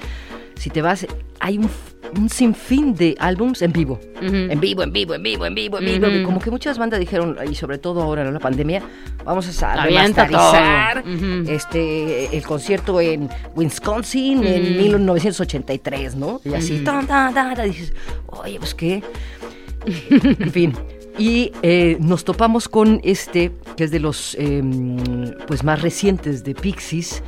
si 0.61 0.69
te 0.69 0.83
vas, 0.83 1.07
hay 1.39 1.57
un, 1.57 1.71
un 2.19 2.29
sinfín 2.29 2.95
de 2.95 3.17
álbums 3.19 3.63
en 3.63 3.73
vivo. 3.73 3.99
En 4.21 4.61
vivo, 4.61 4.83
en 4.83 4.93
vivo, 4.93 5.15
en 5.15 5.23
vivo, 5.23 5.47
en 5.47 5.55
vivo, 5.55 5.79
en 5.79 5.85
vivo. 5.87 6.07
Ujú. 6.07 6.23
Como 6.23 6.39
que 6.39 6.51
muchas 6.51 6.77
bandas 6.77 7.01
dijeron, 7.01 7.39
y 7.51 7.55
sobre 7.55 7.79
todo 7.79 8.03
ahora 8.03 8.29
en 8.29 8.35
la 8.35 8.41
pandemia, 8.41 8.83
vamos 9.25 9.63
a 9.63 9.73
Avienta 9.73 10.27
remasterizar 10.27 11.05
este, 11.49 12.37
el 12.37 12.43
concierto 12.43 13.01
en 13.01 13.31
Wisconsin 13.57 14.45
en 14.47 14.75
Ujú. 14.75 14.83
1983, 14.83 16.17
¿no? 16.17 16.43
Y 16.45 16.53
así, 16.53 16.81
tan, 16.81 17.07
tan, 17.07 17.33
tan, 17.33 17.55
tan, 17.55 17.67
dices, 17.67 17.95
oye, 18.27 18.59
pues 18.59 18.75
qué. 18.75 19.03
en 20.11 20.53
fin. 20.53 20.75
Y 21.17 21.53
eh, 21.63 21.97
nos 22.01 22.25
topamos 22.25 22.69
con 22.69 23.01
este, 23.03 23.53
que 23.79 23.85
es 23.85 23.91
de 23.91 23.99
los 23.99 24.37
eh, 24.39 24.63
pues 25.47 25.65
más 25.65 25.81
recientes 25.81 26.45
de 26.45 26.55
Pixies, 26.55 27.23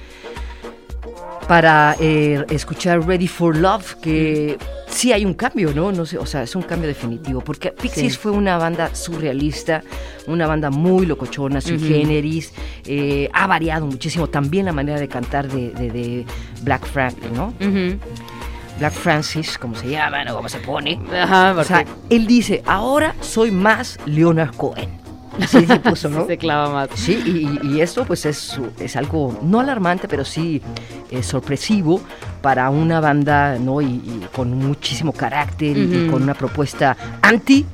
para 1.49 1.97
eh, 2.01 2.45
escuchar 2.51 3.07
Ready 3.07 3.27
for 3.29 3.57
Love, 3.57 3.95
que 4.01 4.57
sí 4.87 5.13
hay 5.13 5.25
un 5.25 5.35
cambio, 5.35 5.73
¿no? 5.75 5.91
no 5.93 6.07
sé, 6.07 6.17
o 6.19 6.25
sea, 6.27 6.43
es 6.45 6.55
un 6.55 6.63
cambio 6.63 6.89
definitivo, 6.89 7.41
porque 7.41 7.73
Pixies 7.73 8.13
Sí. 8.15 8.19
fue 8.19 8.31
una 8.31 8.57
banda 8.59 8.95
surrealista, 8.95 9.83
una 10.27 10.47
banda 10.47 10.71
muy 10.71 11.05
locochona, 11.07 11.61
sui 11.61 11.77
Ujú. 11.77 11.87
generis, 11.87 12.53
eh, 12.87 13.29
ha 13.33 13.47
variado 13.47 13.87
muchísimo 13.87 14.29
también 14.29 14.67
la 14.67 14.73
manera 14.73 14.99
de 15.01 15.09
cantar 15.09 15.49
de, 15.49 15.71
de- 15.71 15.91
de 15.91 16.25
Black 16.63 16.87
Frank, 16.87 17.17
¿no? 17.35 17.53
Black 18.79 18.93
Francis, 18.95 19.59
como 19.59 19.75
se 19.75 19.91
llama, 19.91 20.25
¿no? 20.25 20.35
Como 20.35 20.49
se 20.49 20.59
pone. 20.59 20.99
Ajá, 21.13 21.55
O 21.59 21.65
sea, 21.65 21.85
él 22.09 22.27
dice, 22.27 22.63
ahora 22.67 23.15
soy 23.21 23.51
más 23.51 23.99
Leonard 24.07 24.55
Cohen. 24.57 25.02
Así 25.41 25.65
se 25.67 25.81
puso, 25.81 26.09
¿no? 26.11 26.27
se 26.27 26.37
clava 26.39 26.69
más. 26.73 26.89
Sí, 26.95 27.59
y, 27.63 27.67
y 27.67 27.81
esto 27.81 28.05
pues 28.05 28.27
es, 28.27 28.59
es 28.79 28.97
algo 28.97 29.39
no 29.43 29.61
alarmante, 29.61 30.09
pero 30.09 30.25
sí 30.25 30.61
eh, 31.11 31.23
sorpresivo 31.23 32.01
para 32.43 32.69
una 32.71 33.01
banda, 33.01 33.59
¿no? 33.59 33.81
Y, 33.81 33.87
y 33.87 34.27
con 34.35 34.53
muchísimo 34.59 35.13
carácter 35.13 35.77
y- 35.77 36.09
con 36.11 36.23
una 36.23 36.35
propuesta 36.35 36.97
anti. 37.23 37.65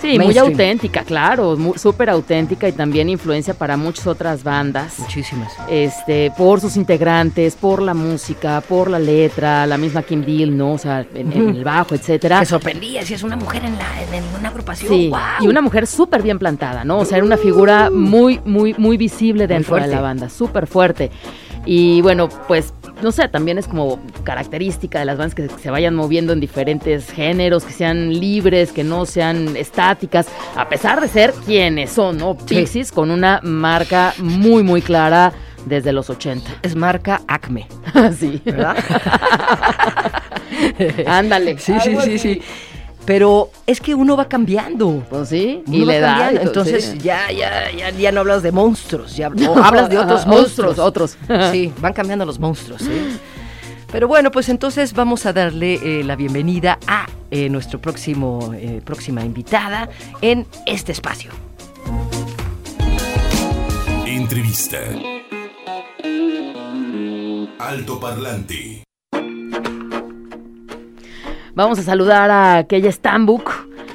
Sí, 0.00 0.18
muy 0.18 0.36
auténtica, 0.38 1.02
claro, 1.04 1.56
súper 1.76 2.10
auténtica 2.10 2.68
y 2.68 2.72
también 2.72 3.08
influencia 3.08 3.54
para 3.54 3.76
muchas 3.76 4.06
otras 4.06 4.42
bandas. 4.42 4.98
Muchísimas. 4.98 5.52
Este, 5.68 6.30
por 6.36 6.60
sus 6.60 6.76
integrantes, 6.76 7.54
por 7.56 7.82
la 7.82 7.94
música, 7.94 8.60
por 8.60 8.90
la 8.90 8.98
letra, 8.98 9.66
la 9.66 9.78
misma 9.78 10.02
Kim 10.02 10.24
Deal, 10.24 10.56
¿no? 10.56 10.72
O 10.72 10.78
sea, 10.78 11.06
en, 11.14 11.32
el 11.32 11.64
bajo, 11.64 11.94
etcétera. 11.94 12.40
Me 12.40 12.46
sorprendía 12.46 13.04
si 13.04 13.14
es 13.14 13.22
una 13.22 13.36
mujer 13.36 13.64
en, 13.64 13.76
la, 13.76 14.16
en, 14.16 14.24
una 14.38 14.48
agrupación. 14.48 14.92
Sí, 14.92 15.12
y 15.40 15.48
una 15.48 15.60
mujer 15.60 15.86
súper 15.86 16.22
bien 16.22 16.38
plantada, 16.38 16.84
¿no? 16.84 16.98
O 16.98 17.04
sea, 17.04 17.18
era 17.18 17.26
una 17.26 17.36
figura 17.36 17.90
muy, 17.90 18.40
muy, 18.44 18.74
muy 18.78 18.96
visible 18.96 19.46
dentro 19.46 19.76
de 19.76 19.86
la 19.86 20.00
banda, 20.00 20.28
súper 20.28 20.66
fuerte. 20.66 21.10
Y 21.66 22.00
bueno, 22.00 22.28
pues, 22.46 22.72
no 23.02 23.10
sé, 23.10 23.28
también 23.28 23.58
es 23.58 23.66
como 23.66 24.00
característica 24.22 25.00
de 25.00 25.04
las 25.04 25.18
bandas 25.18 25.34
que 25.34 25.48
se 25.48 25.70
vayan 25.70 25.96
moviendo 25.96 26.32
en 26.32 26.40
diferentes 26.40 27.10
géneros, 27.10 27.64
que 27.64 27.72
sean 27.72 28.18
libres, 28.18 28.70
que 28.70 28.84
no 28.84 29.04
sean 29.04 29.56
estáticas, 29.56 30.28
a 30.54 30.68
pesar 30.68 31.00
de 31.00 31.08
ser 31.08 31.34
quienes 31.44 31.90
son, 31.90 32.18
¿no? 32.18 32.36
Sí. 32.46 32.54
Pixies 32.54 32.92
con 32.92 33.10
una 33.10 33.40
marca 33.42 34.14
muy, 34.18 34.62
muy 34.62 34.80
clara 34.80 35.32
desde 35.66 35.92
los 35.92 36.08
80. 36.08 36.48
Es 36.62 36.76
marca 36.76 37.22
Acme, 37.26 37.66
sí. 38.18 38.40
¿verdad? 38.44 38.76
Ándale. 41.06 41.58
sí, 41.58 41.74
sí, 41.82 41.96
sí, 42.04 42.18
sí. 42.18 42.42
Pero 43.06 43.50
es 43.66 43.80
que 43.80 43.94
uno 43.94 44.16
va 44.16 44.28
cambiando. 44.28 45.04
Pues 45.08 45.28
sí, 45.28 45.62
Uno 45.66 45.76
y 45.76 45.80
va 45.84 45.92
le 45.92 46.00
da. 46.00 46.08
cambiando, 46.18 46.34
y 46.34 46.52
todo, 46.52 46.64
Entonces 46.64 46.84
sí. 46.92 46.98
ya, 46.98 47.30
ya, 47.30 47.70
ya, 47.70 47.90
ya 47.90 48.12
no 48.12 48.20
hablas 48.20 48.42
de 48.42 48.50
monstruos, 48.52 49.16
ya 49.16 49.28
o 49.28 49.58
hablas 49.58 49.88
de 49.88 49.98
otros 49.98 50.22
Ajá, 50.22 50.30
monstruos. 50.30 50.78
otros, 50.78 51.16
otros. 51.26 51.50
Sí, 51.52 51.72
van 51.78 51.92
cambiando 51.92 52.24
los 52.26 52.38
monstruos. 52.40 52.82
¿eh? 52.82 53.16
Pero 53.92 54.08
bueno, 54.08 54.30
pues 54.32 54.48
entonces 54.48 54.92
vamos 54.92 55.24
a 55.26 55.32
darle 55.32 55.74
eh, 56.00 56.02
la 56.04 56.16
bienvenida 56.16 56.78
a 56.88 57.06
eh, 57.30 57.48
nuestro 57.48 57.80
próximo 57.80 58.52
eh, 58.54 58.80
próxima 58.84 59.24
invitada 59.24 59.88
en 60.20 60.44
este 60.66 60.90
espacio. 60.92 61.30
Entrevista. 64.04 64.78
Alto 67.58 68.00
Parlante. 68.00 68.85
Vamos 71.56 71.78
a 71.78 71.82
saludar 71.82 72.30
a 72.30 72.64
Keya 72.64 72.92
Stambuk, 72.92 73.50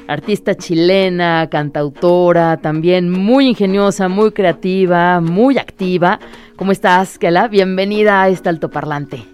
artista 0.08 0.56
chilena, 0.56 1.48
cantautora, 1.48 2.56
también 2.56 3.08
muy 3.08 3.46
ingeniosa, 3.46 4.08
muy 4.08 4.32
creativa, 4.32 5.20
muy 5.20 5.58
activa. 5.58 6.18
¿Cómo 6.56 6.72
estás, 6.72 7.18
Kela? 7.20 7.46
Bienvenida 7.46 8.20
a 8.20 8.28
este 8.28 8.48
altoparlante. 8.48 9.24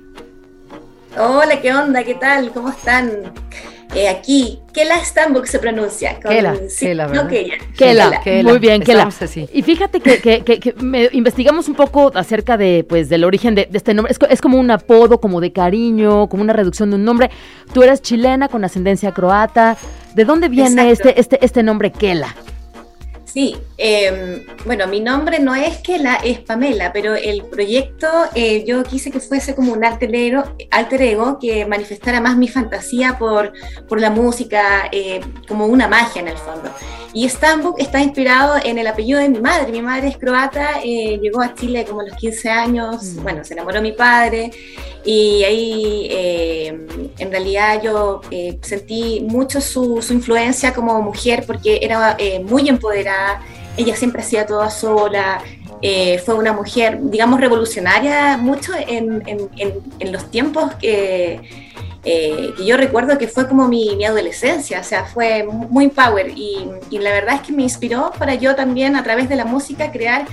Hola, 1.18 1.58
¿qué 1.62 1.72
onda? 1.72 2.04
¿Qué 2.04 2.16
tal? 2.16 2.50
¿Cómo 2.50 2.68
están? 2.68 3.32
Eh, 3.94 4.06
aquí, 4.08 4.60
Kela 4.74 5.02
Stambuk 5.02 5.46
se 5.46 5.58
pronuncia. 5.58 6.20
con- 6.20 6.30
Kela, 6.30 6.54
sí, 6.68 6.86
Kela, 6.86 7.06
no 7.06 7.12
¿verdad? 7.12 7.28
Kela. 7.28 7.54
Kela, 7.76 8.20
Kela, 8.22 8.48
muy 8.50 8.58
bien, 8.58 8.82
Kela. 8.82 9.04
así. 9.08 9.48
Y 9.52 9.62
fíjate 9.62 10.00
que, 10.00 10.20
que- 10.20 10.42
que- 10.44 10.60
que 10.60 10.74
me- 10.74 11.08
investigamos 11.12 11.68
un 11.68 11.74
poco 11.74 12.12
acerca 12.14 12.56
de, 12.58 12.84
pues, 12.88 13.08
del 13.08 13.24
origen 13.24 13.54
de, 13.54 13.66
de 13.70 13.78
este 13.78 13.94
nombre. 13.94 14.12
Es, 14.12 14.18
co- 14.18 14.26
es 14.26 14.40
como 14.42 14.58
un 14.58 14.70
apodo, 14.70 15.20
como 15.20 15.40
de 15.40 15.52
cariño, 15.52 16.28
como 16.28 16.42
una 16.42 16.52
reducción 16.52 16.90
de 16.90 16.96
un 16.96 17.04
nombre. 17.04 17.30
Tú 17.72 17.82
eres 17.82 18.02
chilena 18.02 18.48
con 18.48 18.62
ascendencia 18.64 19.12
croata. 19.12 19.76
¿De 20.14 20.24
dónde 20.24 20.48
viene 20.48 20.90
Exacto. 20.90 21.08
este, 21.08 21.20
este, 21.20 21.44
este 21.44 21.62
nombre 21.62 21.90
Kela? 21.90 22.34
Sí, 23.30 23.54
eh, 23.76 24.46
bueno, 24.64 24.86
mi 24.86 25.00
nombre 25.00 25.38
no 25.38 25.54
es 25.54 25.76
Kela, 25.78 26.14
es 26.24 26.38
Pamela, 26.40 26.92
pero 26.94 27.14
el 27.14 27.44
proyecto 27.44 28.08
eh, 28.34 28.64
yo 28.66 28.82
quise 28.84 29.10
que 29.10 29.20
fuese 29.20 29.54
como 29.54 29.74
un 29.74 29.84
alter 29.84 30.14
ego, 30.14 30.44
alter 30.70 31.02
ego 31.02 31.38
que 31.38 31.66
manifestara 31.66 32.22
más 32.22 32.38
mi 32.38 32.48
fantasía 32.48 33.18
por, 33.18 33.52
por 33.86 34.00
la 34.00 34.08
música, 34.10 34.88
eh, 34.92 35.20
como 35.46 35.66
una 35.66 35.88
magia 35.88 36.22
en 36.22 36.28
el 36.28 36.38
fondo. 36.38 36.70
Y 37.12 37.28
Stambuk 37.28 37.78
está 37.78 38.00
inspirado 38.00 38.56
en 38.64 38.78
el 38.78 38.86
apellido 38.86 39.20
de 39.20 39.28
mi 39.28 39.40
madre. 39.40 39.72
Mi 39.72 39.82
madre 39.82 40.08
es 40.08 40.16
croata, 40.16 40.80
eh, 40.82 41.18
llegó 41.20 41.42
a 41.42 41.54
Chile 41.54 41.84
como 41.84 42.00
a 42.00 42.04
los 42.04 42.16
15 42.16 42.48
años, 42.48 43.02
Mm. 43.02 43.22
bueno, 43.22 43.44
se 43.44 43.52
enamoró 43.54 43.82
mi 43.82 43.92
padre 43.92 44.50
y 45.04 45.42
ahí 45.44 46.08
eh, 46.10 46.86
en 47.18 47.30
realidad 47.30 47.80
yo 47.82 48.20
eh, 48.30 48.58
sentí 48.62 49.20
mucho 49.26 49.60
su, 49.60 50.02
su 50.02 50.12
influencia 50.12 50.74
como 50.74 51.00
mujer 51.02 51.44
porque 51.46 51.78
era 51.82 52.16
eh, 52.18 52.40
muy 52.40 52.68
empoderada, 52.68 53.40
ella 53.76 53.94
siempre 53.96 54.22
hacía 54.22 54.44
todo 54.46 54.68
sola, 54.70 55.42
fue 56.24 56.34
una 56.34 56.52
mujer, 56.52 56.98
digamos, 57.00 57.40
revolucionaria 57.40 58.36
mucho 58.36 58.72
en, 58.74 59.22
en- 59.26 60.12
los 60.12 60.28
tiempos 60.30 60.74
que, 60.74 61.40
que 62.02 62.52
yo 62.66 62.76
recuerdo 62.76 63.16
que 63.16 63.28
fue 63.28 63.46
como 63.46 63.68
mi, 63.68 63.94
mi 63.94 64.04
adolescencia, 64.04 64.80
o 64.80 64.84
sea, 64.84 65.04
fue 65.04 65.44
muy 65.44 65.86
power. 65.88 66.32
Y, 66.34 66.68
y 66.90 66.98
la 66.98 67.12
verdad 67.12 67.36
es 67.36 67.42
que 67.42 67.52
me 67.52 67.62
inspiró 67.62 68.10
para 68.18 68.34
yo 68.34 68.56
también 68.56 68.96
a 68.96 69.04
través 69.04 69.28
de 69.28 69.36
la 69.36 69.44
música 69.44 69.92
crear 69.92 70.26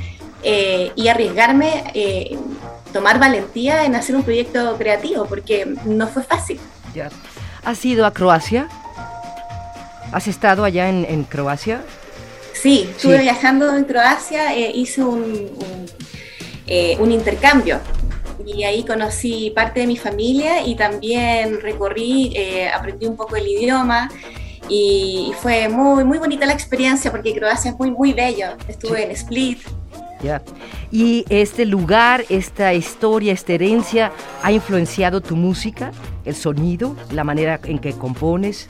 y 0.95 1.07
arriesgarme, 1.07 1.83
tomar 2.95 3.19
valentía 3.19 3.83
en 3.83 3.93
hacer 3.93 4.15
un 4.15 4.23
proyecto 4.23 4.77
creativo, 4.77 5.25
porque 5.25 5.75
no 5.83 6.07
fue 6.07 6.23
fácil. 6.23 6.59
Ya. 6.93 7.09
¿Has 7.65 7.83
ido 7.83 8.05
a 8.05 8.11
Croacia? 8.13 8.69
¿Has 10.13 10.27
estado 10.27 10.63
allá 10.63 10.87
en, 10.87 11.05
en 11.09 11.25
Croacia? 11.25 11.81
Sí, 12.53 12.87
estuve 12.89 13.17
Sí. 13.17 13.23
viajando 13.23 13.75
en 13.75 13.83
Croacia, 13.83 14.55
eh, 14.55 14.71
hice 14.73 15.03
un, 15.03 15.23
un, 15.23 15.85
eh, 16.67 16.95
un 17.01 17.11
intercambio 17.11 17.79
y 18.45 18.63
ahí 18.63 18.85
conocí 18.85 19.51
parte 19.53 19.81
de 19.81 19.87
mi 19.87 19.97
familia 19.97 20.65
y 20.65 20.75
también 20.75 21.59
recorrí, 21.61 22.31
eh, 22.33 22.69
aprendí 22.69 23.07
un 23.07 23.17
poco 23.17 23.35
el 23.35 23.45
idioma 23.45 24.09
y 24.69 25.33
fue 25.41 25.67
muy, 25.67 26.05
muy 26.05 26.17
bonita 26.17 26.45
la 26.45 26.53
experiencia 26.53 27.11
porque 27.11 27.33
Croacia 27.35 27.71
es 27.71 27.77
muy, 27.77 27.91
muy 27.91 28.13
bello. 28.13 28.47
Estuve 28.69 29.03
en 29.03 29.11
Split. 29.11 29.59
¿Y 30.91 31.25
este 31.29 31.65
lugar, 31.65 32.25
esta 32.29 32.73
historia, 32.73 33.33
esta 33.33 33.53
herencia 33.53 34.11
ha 34.43 34.51
influenciado 34.51 35.21
tu 35.21 35.35
música, 35.35 35.91
el 36.25 36.35
sonido, 36.35 36.95
la 37.11 37.23
manera 37.23 37.59
en 37.63 37.79
que 37.79 37.93
compones? 37.93 38.67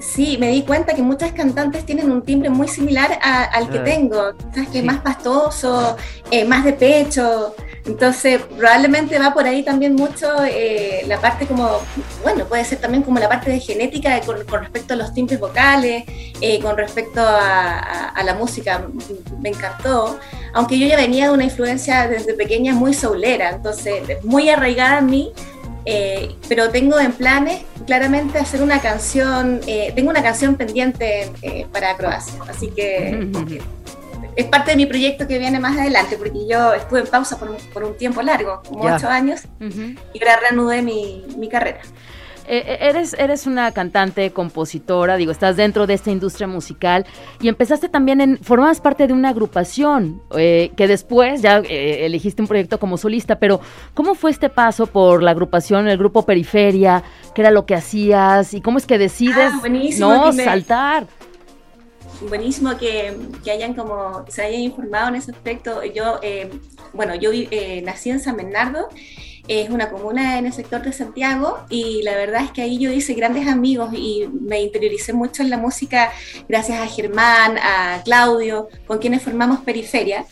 Sí, 0.00 0.36
me 0.38 0.48
di 0.50 0.62
cuenta 0.62 0.94
que 0.94 1.02
muchas 1.02 1.32
cantantes 1.32 1.84
tienen 1.86 2.10
un 2.10 2.22
timbre 2.22 2.50
muy 2.50 2.68
similar 2.68 3.18
al 3.22 3.68
que 3.70 3.78
ah. 3.78 3.84
tengo, 3.84 4.16
¿sabes? 4.54 4.68
Que 4.68 4.82
más 4.82 5.00
pastoso, 5.00 5.96
eh, 6.30 6.44
más 6.44 6.64
de 6.64 6.74
pecho. 6.74 7.54
Entonces, 7.86 8.40
probablemente 8.56 9.18
va 9.18 9.34
por 9.34 9.44
ahí 9.46 9.62
también 9.62 9.94
mucho 9.94 10.26
eh, 10.44 11.02
la 11.06 11.20
parte 11.20 11.46
como, 11.46 11.80
bueno, 12.22 12.46
puede 12.46 12.64
ser 12.64 12.78
también 12.78 13.02
como 13.02 13.18
la 13.18 13.28
parte 13.28 13.50
de 13.50 13.60
genética 13.60 14.18
con, 14.22 14.38
respecto 14.38 14.94
a 14.94 14.96
los 14.96 15.12
timbres 15.12 15.38
vocales, 15.38 16.04
eh, 16.40 16.60
con 16.60 16.78
respecto 16.78 17.20
a, 17.22 18.22
la 18.24 18.34
música, 18.34 18.86
me 19.38 19.50
encantó. 19.50 20.18
Aunque 20.54 20.78
yo 20.78 20.86
ya 20.86 20.96
venía 20.96 21.28
de 21.28 21.34
una 21.34 21.44
influencia 21.44 22.08
desde 22.08 22.32
pequeña 22.32 22.72
muy 22.72 22.94
soulera, 22.94 23.50
entonces 23.50 24.02
muy 24.24 24.48
arraigada 24.48 25.00
en 25.00 25.06
mí, 25.06 25.32
eh, 25.84 26.34
pero 26.48 26.70
tengo 26.70 26.98
en 26.98 27.12
planes 27.12 27.64
claramente 27.86 28.38
hacer 28.38 28.62
una 28.62 28.80
canción, 28.80 29.60
tengo 29.94 30.08
una 30.08 30.22
canción 30.22 30.54
pendiente 30.54 31.30
para 31.70 31.94
Croacia, 31.98 32.40
así 32.48 32.68
que 32.68 33.28
es 34.36 34.46
parte 34.46 34.72
de 34.72 34.76
mi 34.76 34.86
proyecto 34.86 35.26
que 35.26 35.38
viene 35.38 35.60
más 35.60 35.76
adelante, 35.78 36.16
porque 36.16 36.46
yo 36.48 36.72
estuve 36.74 37.00
en 37.00 37.06
pausa 37.06 37.38
por 37.38 37.84
un, 37.84 37.96
tiempo 37.96 38.22
largo, 38.22 38.62
como 38.68 38.84
ocho 38.84 39.08
años, 39.08 39.42
y 39.60 40.18
ahora 40.20 40.40
reanudé 40.40 40.82
mi, 40.82 41.24
mi 41.36 41.48
carrera. 41.48 41.80
Eh, 42.46 42.62
eh, 42.66 42.78
eres, 42.90 43.14
eres 43.18 43.46
una 43.46 43.72
cantante, 43.72 44.30
compositora, 44.30 45.16
digo, 45.16 45.32
estás 45.32 45.56
dentro 45.56 45.86
de 45.86 45.94
esta 45.94 46.10
industria 46.10 46.46
musical 46.46 47.06
y 47.40 47.48
empezaste 47.48 47.88
también 47.88 48.20
en, 48.20 48.38
formabas 48.38 48.82
parte 48.82 49.06
de 49.06 49.14
una 49.14 49.30
agrupación 49.30 50.20
eh, 50.36 50.70
que 50.76 50.86
después 50.86 51.40
ya 51.40 51.58
elegiste 51.58 52.42
un 52.42 52.48
proyecto 52.48 52.78
como 52.78 52.98
solista, 52.98 53.38
pero 53.38 53.60
¿cómo 53.94 54.14
fue 54.14 54.30
este 54.30 54.50
paso 54.50 54.86
por 54.86 55.22
la 55.22 55.30
agrupación, 55.30 55.88
el 55.88 55.96
grupo 55.96 56.26
Periferia? 56.26 57.02
¿Qué 57.34 57.40
era 57.40 57.50
lo 57.50 57.64
que 57.64 57.76
hacías? 57.76 58.52
¿Y 58.52 58.60
cómo 58.60 58.76
es 58.76 58.86
que 58.86 58.98
decides 58.98 59.52
ah, 59.54 59.68
no 59.98 60.32
saltar? 60.32 61.06
Buenísimo 62.22 62.76
que, 62.76 63.16
que, 63.42 63.50
hayan 63.50 63.74
como, 63.74 64.24
se 64.28 64.42
hayan 64.42 64.60
informado 64.60 65.08
en 65.08 65.16
ese 65.16 65.32
aspecto. 65.32 65.82
Yo, 65.84 66.18
eh, 66.22 66.50
bueno, 66.92 67.14
yo 67.14 67.30
eh, 67.32 67.82
nací 67.84 68.10
en 68.10 68.20
San 68.20 68.36
Bernardo, 68.36 68.88
es 69.46 69.68
una 69.68 69.90
comuna 69.90 70.38
en 70.38 70.46
el 70.46 70.52
sector 70.52 70.82
de 70.82 70.92
Santiago 70.92 71.58
y 71.68 72.02
la 72.02 72.14
verdad 72.14 72.44
es 72.44 72.50
que 72.50 72.62
ahí 72.62 72.78
yo 72.78 72.90
hice 72.90 73.12
grandes 73.12 73.46
amigos 73.46 73.90
y 73.92 74.26
me 74.32 74.62
interioricé 74.62 75.12
mucho 75.12 75.42
en 75.42 75.50
la 75.50 75.58
música 75.58 76.10
gracias 76.48 76.80
a 76.80 76.86
Germán, 76.86 77.58
a 77.58 78.00
Claudio, 78.04 78.68
con 78.86 78.98
quienes 78.98 79.22
formamos 79.22 79.60
Periferia. 79.60 80.24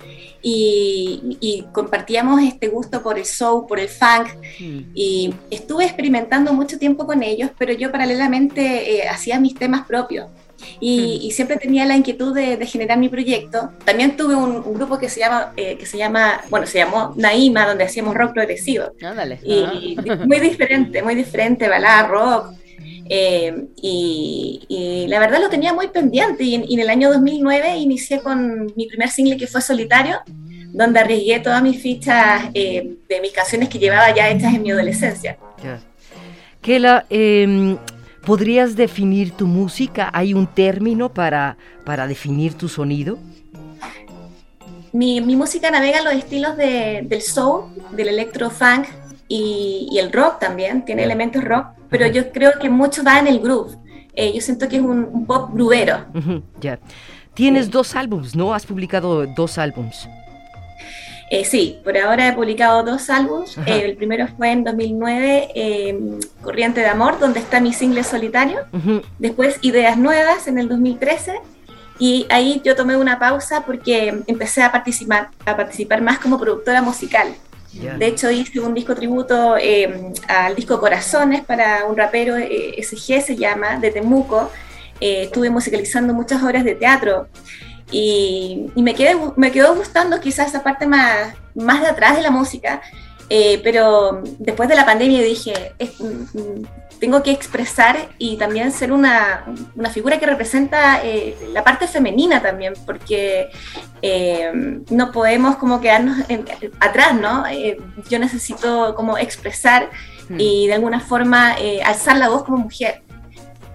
Y, 0.44 1.64
compartíamos 1.72 2.42
este 2.42 2.66
gusto 2.66 3.00
por 3.02 3.16
el 3.16 3.24
soul, 3.24 3.66
por 3.66 3.78
el 3.78 3.88
funk, 3.88 4.28
mm. 4.58 4.80
y 4.92 5.32
estuve 5.50 5.84
experimentando 5.84 6.52
mucho 6.52 6.78
tiempo 6.78 7.06
con 7.06 7.22
ellos, 7.22 7.50
pero 7.56 7.72
yo 7.72 7.92
paralelamente 7.92 8.96
eh, 8.96 9.08
hacía 9.08 9.38
mis 9.38 9.54
temas 9.54 9.86
propios. 9.86 10.26
Y, 10.80 11.30
siempre 11.32 11.56
tenía 11.56 11.84
la 11.84 11.96
inquietud 11.96 12.34
de, 12.34 12.64
generar 12.66 12.98
mi 12.98 13.08
proyecto. 13.08 13.70
También 13.84 14.16
tuve 14.16 14.34
un, 14.34 14.62
grupo 14.74 14.98
que 14.98 15.08
se 15.08 15.20
llama, 15.20 15.52
eh, 15.56 15.76
que 15.76 15.86
se 15.86 15.98
llama, 15.98 16.40
bueno, 16.50 16.66
se 16.66 16.78
llamó 16.78 17.12
Naima, 17.16 17.66
donde 17.66 17.84
hacíamos 17.84 18.14
rock 18.14 18.32
progresivo. 18.32 18.86
Y, 19.42 19.96
muy 20.26 20.40
diferente, 20.40 21.02
muy 21.02 21.14
diferente, 21.14 21.68
balada, 21.68 22.08
rock. 22.08 22.54
Eh, 23.08 23.66
y, 23.76 25.06
la 25.08 25.18
verdad 25.18 25.40
lo 25.40 25.50
tenía 25.50 25.74
muy 25.74 25.88
pendiente 25.88 26.44
y 26.44 26.54
en, 26.54 26.80
el 26.80 26.88
año 26.88 27.12
2009 27.12 27.76
inicié 27.76 28.20
con 28.20 28.72
mi 28.76 28.86
primer 28.86 29.10
single 29.10 29.36
que 29.36 29.46
fue 29.46 29.60
Solitario, 29.60 30.20
donde 30.72 31.00
arriesgué 31.00 31.40
todas 31.40 31.62
mis 31.62 31.80
fichas 31.82 32.44
eh, 32.54 32.94
de 33.08 33.20
mis 33.20 33.32
canciones 33.32 33.68
que 33.68 33.78
llevaba 33.78 34.14
ya 34.14 34.30
hechas 34.30 34.54
en 34.54 34.62
mi 34.62 34.70
adolescencia. 34.70 35.36
Que 36.62 36.78
la, 36.78 37.04
em, 37.10 37.76
¿Podrías 38.24 38.76
definir 38.76 39.32
tu 39.32 39.46
música? 39.46 40.10
¿Hay 40.12 40.32
un 40.34 40.46
término 40.46 41.12
para, 41.12 41.56
para 41.84 42.06
definir 42.06 42.54
tu 42.54 42.68
sonido? 42.68 43.18
Mi, 44.92 45.20
música 45.20 45.70
navega 45.70 46.02
los 46.02 46.12
estilos 46.12 46.56
del 46.56 47.22
soul, 47.22 47.64
del 47.92 48.08
electro 48.08 48.50
funk 48.50 48.86
y, 49.26 49.96
el 49.98 50.12
rock 50.12 50.38
también, 50.38 50.84
tiene 50.84 51.02
elementos 51.02 51.42
rock, 51.42 51.68
pero 51.88 52.06
yo 52.06 52.30
creo 52.30 52.52
que 52.60 52.68
mucho 52.68 53.02
va 53.02 53.18
en 53.18 53.26
el 53.26 53.40
groove. 53.40 53.76
Eh, 54.14 54.32
yo 54.34 54.40
siento 54.42 54.68
que 54.68 54.76
es 54.76 54.82
un, 54.82 55.24
pop 55.26 55.50
grubero. 55.52 56.04
Ya. 56.60 56.78
Tienes 57.32 57.70
dos 57.70 57.96
álbums, 57.96 58.36
¿no? 58.36 58.52
Has 58.52 58.66
publicado 58.66 59.26
dos 59.26 59.56
álbums. 59.56 60.06
Eh, 61.32 61.46
sí, 61.46 61.80
por 61.82 61.96
ahora 61.96 62.28
he 62.28 62.34
publicado 62.34 62.82
dos 62.82 63.08
álbumes. 63.08 63.56
Eh, 63.64 63.86
el 63.86 63.96
primero 63.96 64.28
fue 64.36 64.50
en 64.50 64.64
2009, 64.64 65.48
em, 65.54 66.20
Corriente 66.42 66.82
de 66.82 66.88
Amor, 66.88 67.18
donde 67.18 67.40
está 67.40 67.58
mi 67.58 67.72
single 67.72 68.04
solitario. 68.04 68.58
Después 69.18 69.56
Ideas 69.62 69.96
Nuevas 69.96 70.46
en 70.46 70.58
el 70.58 70.68
2013. 70.68 71.40
Y 71.98 72.26
ahí 72.28 72.60
yo 72.62 72.76
tomé 72.76 72.98
una 72.98 73.18
pausa 73.18 73.64
porque 73.64 74.22
empecé 74.26 74.62
a 74.62 74.70
participar, 74.70 75.30
a 75.46 75.56
participar 75.56 76.02
más 76.02 76.18
como 76.18 76.38
productora 76.38 76.82
musical. 76.82 77.28
De 77.72 78.06
hecho, 78.06 78.30
hice 78.30 78.60
un 78.60 78.74
disco 78.74 78.94
tributo 78.94 79.56
em, 79.58 80.12
al 80.28 80.54
disco 80.54 80.78
Corazones 80.78 81.42
para 81.46 81.86
un 81.86 81.96
rapero, 81.96 82.36
eh, 82.36 82.74
SG 82.76 83.22
se 83.22 83.36
llama, 83.36 83.78
de 83.78 83.90
Temuco. 83.90 84.50
estuve 85.00 85.48
musicalizando 85.48 86.12
muchas 86.12 86.42
obras 86.42 86.62
de 86.62 86.74
teatro. 86.74 87.28
Y, 87.92 88.66
me, 88.74 88.94
quedé, 88.94 89.16
me 89.36 89.52
quedó 89.52 89.74
gustando 89.76 90.18
quizás 90.20 90.48
esa 90.48 90.62
parte 90.62 90.86
más, 90.86 91.34
más 91.54 91.82
de 91.82 91.88
atrás 91.88 92.16
de 92.16 92.22
la 92.22 92.30
música, 92.30 92.80
eh, 93.28 93.60
pero 93.62 94.22
después 94.38 94.68
de 94.68 94.74
la 94.74 94.84
pandemia 94.84 95.22
dije, 95.22 95.72
mm, 95.78 96.38
mm, 96.38 96.66
tengo 97.00 97.22
que 97.22 97.30
expresar 97.30 98.10
y 98.18 98.36
también 98.36 98.72
ser 98.72 98.92
una, 98.92 99.44
una 99.74 99.90
figura 99.90 100.18
que 100.18 100.26
representa 100.26 101.00
eh, 101.02 101.36
la 101.52 101.64
parte 101.64 101.86
femenina 101.88 102.42
también, 102.42 102.74
porque 102.84 103.48
eh, 104.02 104.80
no 104.90 105.12
podemos 105.12 105.56
como 105.56 105.80
quedarnos 105.80 106.18
atrás, 106.78 107.14
¿no? 107.14 107.44
yo 108.08 108.18
necesito 108.18 108.94
como 108.94 109.18
expresar 109.18 109.90
mm. 110.28 110.36
y 110.38 110.66
de 110.66 110.74
alguna 110.74 111.00
forma 111.00 111.56
alzar 111.84 112.18
la 112.18 112.28
voz 112.28 112.44
como 112.44 112.58
mujer. 112.58 113.02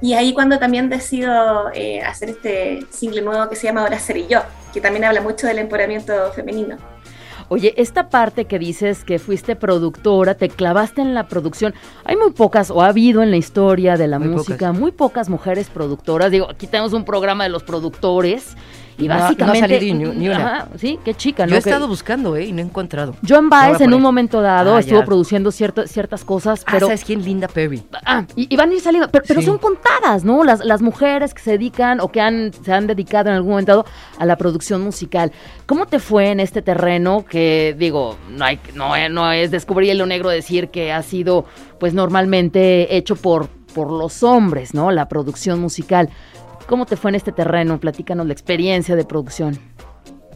Y 0.01 0.13
ahí 0.13 0.33
cuando 0.33 0.59
también 0.59 0.89
decido 0.89 1.71
eh, 1.73 2.01
hacer 2.01 2.29
este 2.29 2.85
single 2.91 3.21
nuevo 3.21 3.49
que 3.49 3.55
se 3.55 3.67
llama 3.67 3.81
Ahora 3.81 3.99
Seré 3.99 4.27
Yo, 4.27 4.41
que 4.73 4.81
también 4.81 5.05
habla 5.05 5.21
mucho 5.21 5.47
del 5.47 5.57
empoderamiento 5.59 6.31
femenino. 6.33 6.77
Oye, 7.49 7.73
esta 7.77 8.09
parte 8.09 8.45
que 8.45 8.59
dices 8.59 9.05
que 9.05 9.19
fuiste 9.19 9.55
productora, 9.55 10.35
te 10.35 10.49
clavaste 10.49 11.01
en 11.01 11.13
la 11.13 11.27
producción. 11.27 11.73
Hay 12.03 12.17
muy 12.17 12.31
pocas, 12.31 12.69
o 12.69 12.81
ha 12.81 12.87
habido 12.87 13.23
en 13.23 13.31
la 13.31 13.37
historia 13.37 13.95
de 13.95 14.07
la 14.07 14.19
música, 14.19 14.73
muy 14.73 14.91
pocas 14.91 15.29
mujeres 15.29 15.69
productoras. 15.69 16.29
Digo, 16.29 16.49
aquí 16.49 16.67
tenemos 16.67 16.91
un 16.91 17.05
programa 17.05 17.45
de 17.45 17.49
los 17.49 17.63
productores 17.63 18.57
y 18.97 19.07
básicamente. 19.07 19.93
ni, 19.93 20.27
una. 20.27 20.67
sí, 20.77 20.99
qué 21.03 21.13
chica, 21.13 21.45
¿no? 21.45 21.51
Yo 21.51 21.55
he 21.55 21.59
estado 21.59 21.87
buscando, 21.87 22.35
¿eh? 22.35 22.45
Y 22.45 22.51
no 22.51 22.59
he 22.59 22.65
encontrado. 22.65 23.15
John 23.27 23.49
Baez 23.49 23.81
en 23.81 23.93
un 23.93 24.01
momento 24.01 24.41
dado 24.41 24.75
ah, 24.75 24.79
estuvo 24.79 25.03
produciendo 25.05 25.51
ciertas 25.51 26.23
cosas, 26.25 26.63
ah, 26.65 26.71
pero. 26.71 26.87
¿sabes 26.87 27.03
quién? 27.03 27.23
Linda 27.23 27.47
Perry. 27.47 27.83
Ah, 28.05 28.25
y, 28.35 28.55
van 28.55 28.71
a 28.71 28.73
ir 28.73 28.81
saliendo. 28.81 29.09
Pero, 29.09 29.41
son 29.41 29.57
contadas, 29.59 30.23
¿no? 30.23 30.43
Las, 30.43 30.65
las 30.65 30.81
mujeres 30.81 31.33
que 31.33 31.41
se 31.41 31.51
dedican 31.51 31.99
o 31.99 32.11
que 32.11 32.21
han, 32.21 32.51
se 32.63 32.73
han 32.73 32.87
dedicado 32.87 33.29
en 33.29 33.35
algún 33.35 33.51
momento 33.51 33.71
dado 33.71 33.85
a 34.17 34.25
la 34.25 34.35
producción 34.35 34.81
musical. 34.81 35.31
¿Cómo 35.65 35.85
te 35.85 35.99
fue 35.99 36.31
en 36.31 36.39
este 36.39 36.61
terreno 36.61 37.25
que, 37.29 37.75
digo, 37.77 38.17
no, 38.29 38.45
hay, 38.45 38.59
no, 38.73 38.93
no 39.09 39.31
es 39.31 39.51
descubrir 39.51 39.95
lo 39.95 40.05
negro 40.05 40.29
decir 40.29 40.69
que 40.69 40.91
ha 40.91 41.03
sido, 41.03 41.45
pues, 41.79 41.93
normalmente 41.93 42.97
hecho 42.97 43.15
por 43.15 43.49
por 43.77 43.91
los 43.91 44.23
hombres, 44.23 44.73
¿no? 44.73 44.89
La 44.89 45.07
producción 45.07 45.59
musical. 45.59 46.09
¿Cómo 46.67 46.85
te 46.85 46.97
fue 46.97 47.11
en 47.11 47.15
este 47.15 47.31
terreno? 47.31 47.79
Platícanos 47.79 48.27
la 48.27 48.33
experiencia 48.33 48.95
de 48.95 49.05
producción. 49.05 49.57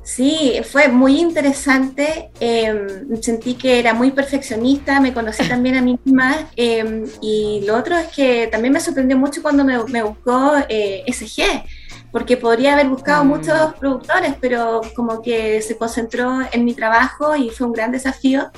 Sí, 0.03 0.59
fue 0.63 0.87
muy 0.87 1.19
interesante. 1.19 2.31
Em, 2.39 3.21
sentí 3.21 3.53
que 3.53 3.79
era 3.79 3.93
muy 3.93 4.11
perfeccionista, 4.11 4.99
me 4.99 5.13
conocí 5.13 5.47
también 5.47 5.75
a 5.75 5.81
mí 5.81 5.99
misma. 6.03 6.49
Em, 6.55 7.05
y 7.21 7.63
lo 7.67 7.77
otro 7.77 7.97
es 7.97 8.07
que 8.07 8.47
también 8.47 8.73
me 8.73 8.79
sorprendió 8.79 9.17
mucho 9.17 9.41
cuando 9.41 9.63
me, 9.63 9.77
buscó 10.03 10.53
eh, 10.69 11.03
SG, 11.07 11.63
porque 12.11 12.35
podría 12.37 12.73
haber 12.73 12.89
buscado 12.89 13.23
mm. 13.23 13.27
muchos 13.27 13.73
productores, 13.75 14.33
pero 14.41 14.81
como 14.95 15.21
que 15.21 15.61
se 15.61 15.77
concentró 15.77 16.39
en 16.51 16.65
mi 16.65 16.73
trabajo 16.73 17.35
y 17.35 17.49
fue 17.49 17.67
un 17.67 17.73
gran 17.73 17.91
desafío. 17.91 18.51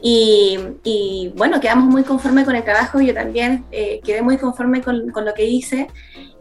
Y, 0.00 1.32
bueno, 1.36 1.60
quedamos 1.60 1.86
muy 1.86 2.04
conformes 2.04 2.44
con 2.44 2.54
el 2.54 2.62
trabajo, 2.62 3.00
yo 3.00 3.12
también 3.12 3.64
eh, 3.72 4.00
quedé 4.04 4.22
muy 4.22 4.38
conforme 4.38 4.80
con, 4.80 5.10
con 5.10 5.24
lo 5.24 5.34
que 5.34 5.44
hice, 5.44 5.88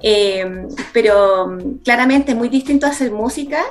eh, 0.02 0.68
pero 0.94 1.58
claramente 1.84 2.34
es 2.34 2.38
muy 2.38 2.50
distinto 2.50 2.86
hacer 2.86 3.12
música 3.12 3.64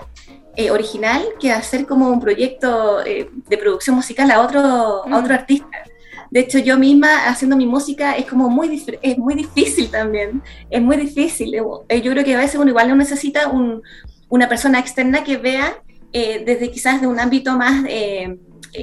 eh, 0.59 0.71
original 0.71 1.23
que 1.39 1.53
hacer 1.53 1.85
como 1.85 2.09
un 2.09 2.19
proyecto 2.19 3.05
eh, 3.05 3.29
de 3.47 3.59
producción 3.59 3.95
musical 3.95 4.31
a 4.31 4.41
otro, 4.41 4.61
a 5.07 5.19
otro 5.19 5.35
artista. 5.35 5.69
De 6.31 6.41
hecho, 6.41 6.59
yo 6.59 6.79
misma 6.79 7.27
haciendo 7.27 7.59
mi 7.59 7.67
música 7.67 8.13
es 8.13 8.25
como 8.25 8.49
muy, 8.49 8.83
es 9.03 9.19
muy 9.19 9.35
difícil 9.35 9.91
también, 9.91 10.43
es 10.71 10.81
muy 10.81 10.97
difícil. 10.97 11.55
Eh, 11.55 12.01
yo 12.01 12.11
creo 12.11 12.25
que 12.25 12.35
a 12.35 12.39
veces 12.39 12.59
uno 12.59 12.71
igual 12.71 12.89
no 12.89 12.97
necesita 12.97 13.49
un, 13.49 13.83
una 14.31 14.49
persona 14.49 14.79
externa 14.79 15.23
que 15.25 15.37
vea 15.37 15.79
desde 16.11 16.71
quizás 16.71 17.03
de 17.03 17.07
un 17.07 17.21
ámbito 17.21 17.59
más 17.59 17.85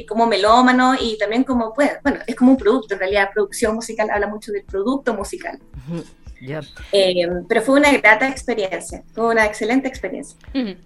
como 0.07 0.25
melómano 0.27 0.95
y 0.99 1.17
también 1.17 1.43
como, 1.43 1.73
pues, 1.73 1.91
bueno, 2.03 2.19
es 2.25 2.35
como 2.35 2.51
un 2.51 2.57
producto, 2.57 2.93
en 2.93 2.99
realidad 2.99 3.29
producción 3.33 3.75
musical 3.75 4.09
habla 4.09 4.27
mucho 4.27 4.51
del 4.51 4.63
producto 4.63 5.13
musical. 5.13 5.59
Eh, 6.91 7.27
pero 7.47 7.61
fue 7.61 7.79
una 7.79 7.91
grata 7.97 8.27
experiencia, 8.27 9.03
fue 9.13 9.29
una 9.29 9.45
excelente 9.45 9.87
experiencia. 9.87 10.37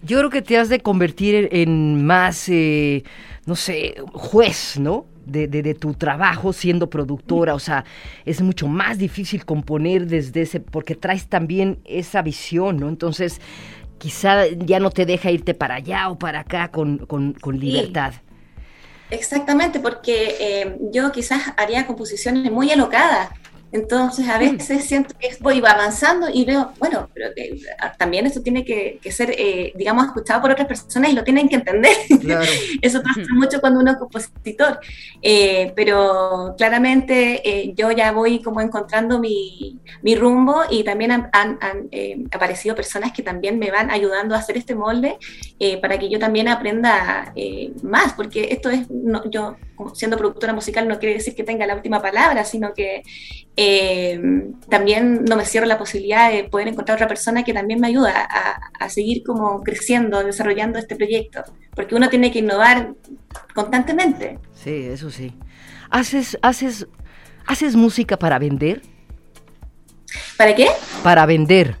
Yo 0.02 0.18
creo 0.18 0.30
que 0.30 0.42
te 0.42 0.56
has 0.56 0.68
de 0.68 0.80
convertir 0.80 1.48
en 1.50 2.04
más, 2.04 2.48
eh, 2.48 3.02
no 3.46 3.56
sé, 3.56 3.96
juez, 4.12 4.78
¿no? 4.78 5.06
De, 5.26 5.46
de, 5.46 5.74
tu 5.74 5.92
trabajo 5.92 6.54
siendo 6.54 6.88
productora, 6.88 7.54
o 7.54 7.58
sea, 7.58 7.84
es 8.24 8.40
mucho 8.40 8.66
más 8.66 8.96
difícil 8.96 9.44
componer 9.44 10.06
desde 10.06 10.40
ese, 10.40 10.58
porque 10.58 10.94
traes 10.94 11.26
también 11.26 11.80
esa 11.84 12.22
visión, 12.22 12.78
¿no? 12.78 12.88
Entonces, 12.88 13.38
quizá 13.98 14.46
ya 14.46 14.80
no 14.80 14.90
te 14.90 15.04
deja 15.04 15.30
irte 15.30 15.52
para 15.52 15.74
allá 15.74 16.08
o 16.08 16.18
para 16.18 16.40
acá 16.40 16.70
con, 16.70 16.98
con, 16.98 17.34
con 17.34 17.58
libertad. 17.58 18.14
Exactamente, 19.10 19.80
porque 19.80 20.36
eh, 20.38 20.76
yo 20.92 21.12
quizás 21.12 21.42
haría 21.56 21.86
composiciones 21.86 22.52
muy 22.52 22.70
alocadas 22.70 23.30
entonces 23.70 24.26
a 24.28 24.38
mm. 24.38 24.40
veces 24.40 24.84
siento 24.84 25.14
que 25.18 25.30
voy 25.40 25.58
avanzando 25.58 26.28
y 26.32 26.44
veo, 26.44 26.72
bueno, 26.78 27.08
pero 27.12 27.28
ah, 27.80 27.92
también 27.98 28.26
esto 28.26 28.40
tiene 28.40 28.64
que, 28.64 28.98
ser, 29.10 29.34
eh, 29.36 29.72
digamos, 29.76 30.06
escuchado 30.06 30.40
por 30.40 30.50
otras 30.50 30.66
personas 30.66 31.10
y 31.10 31.14
lo 31.14 31.24
tienen 31.24 31.48
que 31.48 31.56
entender. 31.56 31.94
Eso 32.82 33.02
pasa 33.02 33.20
mucho 33.34 33.60
cuando 33.60 33.80
uno 33.80 33.92
es 33.92 33.98
compositor. 33.98 34.80
Eh, 35.20 35.72
pero 35.76 36.54
claramente 36.56 37.42
eh, 37.44 37.72
yo 37.74 37.90
ya 37.90 38.12
voy 38.12 38.40
como 38.42 38.60
encontrando 38.60 39.18
mi, 39.18 39.78
mi 40.02 40.16
rumbo 40.16 40.62
y 40.70 40.84
también 40.84 41.12
han, 41.12 41.30
han, 41.32 41.58
aparecido 42.30 42.74
personas 42.74 43.12
que 43.12 43.22
también 43.22 43.58
me 43.58 43.70
van 43.70 43.90
ayudando 43.90 44.34
a 44.34 44.38
hacer 44.38 44.56
este 44.56 44.74
molde 44.74 45.18
para 45.80 45.98
que 45.98 46.08
yo 46.08 46.18
también 46.18 46.48
aprenda 46.48 47.32
más, 47.82 48.12
porque 48.14 48.48
esto 48.50 48.70
es, 48.70 48.90
no, 48.90 49.28
yo 49.30 49.56
siendo 49.94 50.16
productora 50.16 50.52
musical 50.52 50.88
no 50.88 50.98
quiere 50.98 51.16
decir 51.16 51.34
que 51.34 51.44
tenga 51.44 51.66
la 51.66 51.74
última 51.74 52.00
palabra, 52.00 52.44
sino 52.44 52.74
que 52.74 53.02
eh, 53.56 54.20
también 54.68 55.24
no 55.24 55.36
me 55.36 55.44
cierro 55.44 55.66
la 55.66 55.78
posibilidad 55.78 56.30
de 56.30 56.44
poder 56.44 56.68
encontrar 56.68 56.96
otra 56.96 57.08
persona 57.08 57.44
que 57.44 57.52
también 57.52 57.80
me 57.80 57.88
ayuda 57.88 58.28
a, 58.80 58.88
seguir 58.88 59.22
como 59.22 59.62
creciendo, 59.62 60.24
desarrollando 60.24 60.78
este 60.78 60.96
proyecto, 60.96 61.42
porque 61.74 61.94
uno 61.94 62.08
tiene 62.08 62.32
que 62.32 62.38
innovar 62.38 62.94
constantemente. 63.54 64.38
Sí, 64.54 64.86
eso 64.86 65.10
sí. 65.10 65.34
¿Haces, 65.90 66.38
haces, 66.42 66.86
haces 67.46 67.76
música 67.76 68.18
para 68.18 68.38
vender? 68.38 68.82
¿Para 70.36 70.54
qué? 70.54 70.68
Para 71.02 71.26
vender. 71.26 71.76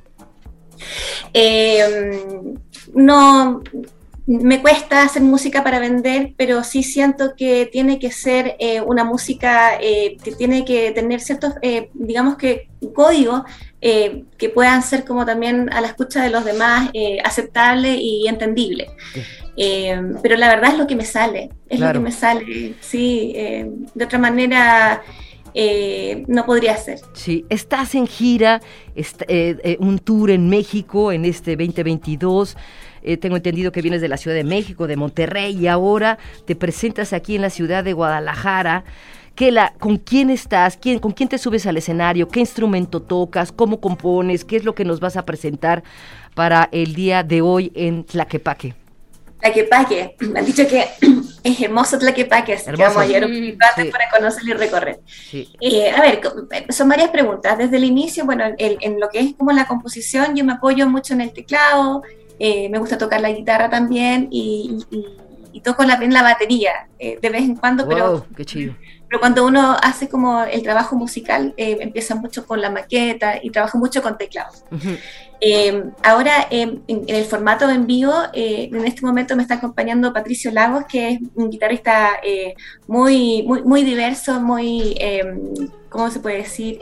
Eh, 1.32 2.12
no, 2.94 3.62
me 4.28 4.60
cuesta 4.60 5.04
hacer 5.04 5.22
música 5.22 5.64
para 5.64 5.78
vender, 5.78 6.34
pero 6.36 6.62
sí 6.62 6.82
siento 6.82 7.34
que 7.34 7.66
tiene 7.72 7.98
que 7.98 8.12
ser 8.12 8.56
eh, 8.58 8.82
una 8.82 9.02
música 9.02 9.78
eh, 9.80 10.18
que 10.22 10.32
tiene 10.32 10.66
que 10.66 10.90
tener 10.90 11.20
ciertos, 11.20 11.54
eh, 11.62 11.88
digamos 11.94 12.36
que, 12.36 12.68
códigos 12.94 13.42
que 13.80 14.48
puedan 14.54 14.82
ser 14.82 15.04
como 15.04 15.24
también 15.24 15.72
a 15.72 15.80
la 15.80 15.88
escucha 15.88 16.22
de 16.22 16.30
los 16.30 16.44
demás 16.44 16.90
aceptable 17.24 17.96
y 17.96 18.28
entendible. 18.28 18.88
pero 19.56 20.36
la 20.36 20.48
verdad 20.48 20.72
es 20.72 20.78
lo 20.78 20.86
que 20.86 20.94
me 20.94 21.04
sale, 21.04 21.48
es 21.68 21.80
lo 21.80 21.92
que 21.92 21.98
me 21.98 22.12
sale, 22.12 22.74
sí, 22.80 23.32
de 23.32 24.04
otra 24.04 24.18
manera... 24.18 25.02
no 26.26 26.44
podría 26.44 26.76
ser. 26.76 27.00
Sí, 27.14 27.44
estás 27.48 27.94
en 27.94 28.06
gira, 28.06 28.60
un 29.78 29.98
tour 30.00 30.30
en 30.30 30.48
México 30.48 31.10
en 31.10 31.24
este 31.24 31.56
2022. 31.56 32.56
Eh, 33.08 33.16
tengo 33.16 33.36
entendido 33.36 33.72
que 33.72 33.80
vienes 33.80 34.02
de 34.02 34.08
la 34.08 34.18
Ciudad 34.18 34.36
de 34.36 34.44
México, 34.44 34.86
de 34.86 34.94
Monterrey, 34.96 35.56
y 35.56 35.66
ahora 35.66 36.18
te 36.44 36.54
presentas 36.54 37.14
aquí 37.14 37.36
en 37.36 37.40
la 37.40 37.48
ciudad 37.48 37.82
de 37.82 37.94
Guadalajara. 37.94 38.84
la, 39.38 39.72
¿Con 39.78 39.96
quién 39.96 40.28
estás? 40.28 40.76
¿Quién, 40.76 40.98
¿Con 40.98 41.12
quién 41.12 41.30
te 41.30 41.38
subes 41.38 41.64
al 41.64 41.78
escenario? 41.78 42.28
¿Qué 42.28 42.40
instrumento 42.40 43.00
tocas? 43.00 43.50
¿Cómo 43.50 43.80
compones? 43.80 44.44
¿Qué 44.44 44.56
es 44.56 44.64
lo 44.66 44.74
que 44.74 44.84
nos 44.84 45.00
vas 45.00 45.16
a 45.16 45.24
presentar 45.24 45.82
para 46.34 46.68
el 46.70 46.94
día 46.94 47.22
de 47.22 47.40
hoy 47.40 47.72
en 47.74 48.04
Tlaquepaque? 48.04 48.74
Tlaquepaque, 49.40 50.16
me 50.20 50.38
han 50.40 50.44
dicho 50.44 50.68
que 50.68 50.84
es 51.44 51.60
hermoso 51.62 51.98
Tlaquepaque, 51.98 52.52
así 52.52 52.70
que 52.70 52.76
vamos 52.76 52.98
ayer 52.98 53.24
un 53.24 53.56
para 53.90 54.10
conocer 54.10 54.42
y 54.48 54.52
recorrer. 54.52 55.00
Eh, 55.32 55.90
a 55.90 56.02
ver, 56.02 56.20
son 56.68 56.90
varias 56.90 57.08
preguntas. 57.08 57.56
Desde 57.56 57.78
el 57.78 57.84
inicio, 57.84 58.26
bueno, 58.26 58.44
en 58.58 59.00
lo 59.00 59.08
que 59.08 59.20
es 59.20 59.34
como 59.34 59.52
la 59.52 59.66
composición, 59.66 60.36
yo 60.36 60.44
me 60.44 60.52
apoyo 60.52 60.86
mucho 60.86 61.14
en 61.14 61.22
el 61.22 61.32
teclado, 61.32 62.02
eh, 62.38 62.68
me 62.68 62.78
gusta 62.78 62.98
tocar 62.98 63.20
la 63.20 63.32
guitarra 63.32 63.68
también 63.68 64.28
y, 64.30 64.78
toco 65.64 65.82
la, 65.82 65.98
la 65.98 66.22
batería 66.22 66.86
eh, 67.00 67.18
de 67.20 67.30
vez 67.30 67.42
en 67.42 67.56
cuando, 67.56 67.88
pero, 67.88 68.24
pero 68.36 69.18
cuando 69.18 69.44
uno 69.44 69.76
hace 69.82 70.08
como 70.08 70.44
el 70.44 70.62
trabajo 70.62 70.94
musical, 70.94 71.52
eh, 71.56 71.78
empieza 71.80 72.14
mucho 72.14 72.46
con 72.46 72.60
la 72.60 72.70
maqueta 72.70 73.40
y 73.42 73.50
trabajo 73.50 73.76
mucho 73.76 74.00
con 74.00 74.16
teclados. 74.16 74.62
ahora, 76.04 76.46
en, 76.50 76.84
el 76.86 77.24
formato 77.24 77.68
en 77.68 77.88
vivo, 77.88 78.14
en 78.32 78.84
este 78.84 79.04
momento 79.04 79.34
me 79.34 79.42
está 79.42 79.54
acompañando 79.56 80.12
Patricio 80.12 80.52
Lagos, 80.52 80.84
que 80.88 81.08
es 81.08 81.20
un 81.34 81.50
guitarrista 81.50 82.20
muy, 82.86 83.42
muy, 83.42 83.62
muy 83.62 83.82
diverso, 83.82 84.40
muy, 84.40 84.96
¿cómo 85.88 86.08
se 86.08 86.20
puede 86.20 86.36
decir? 86.42 86.78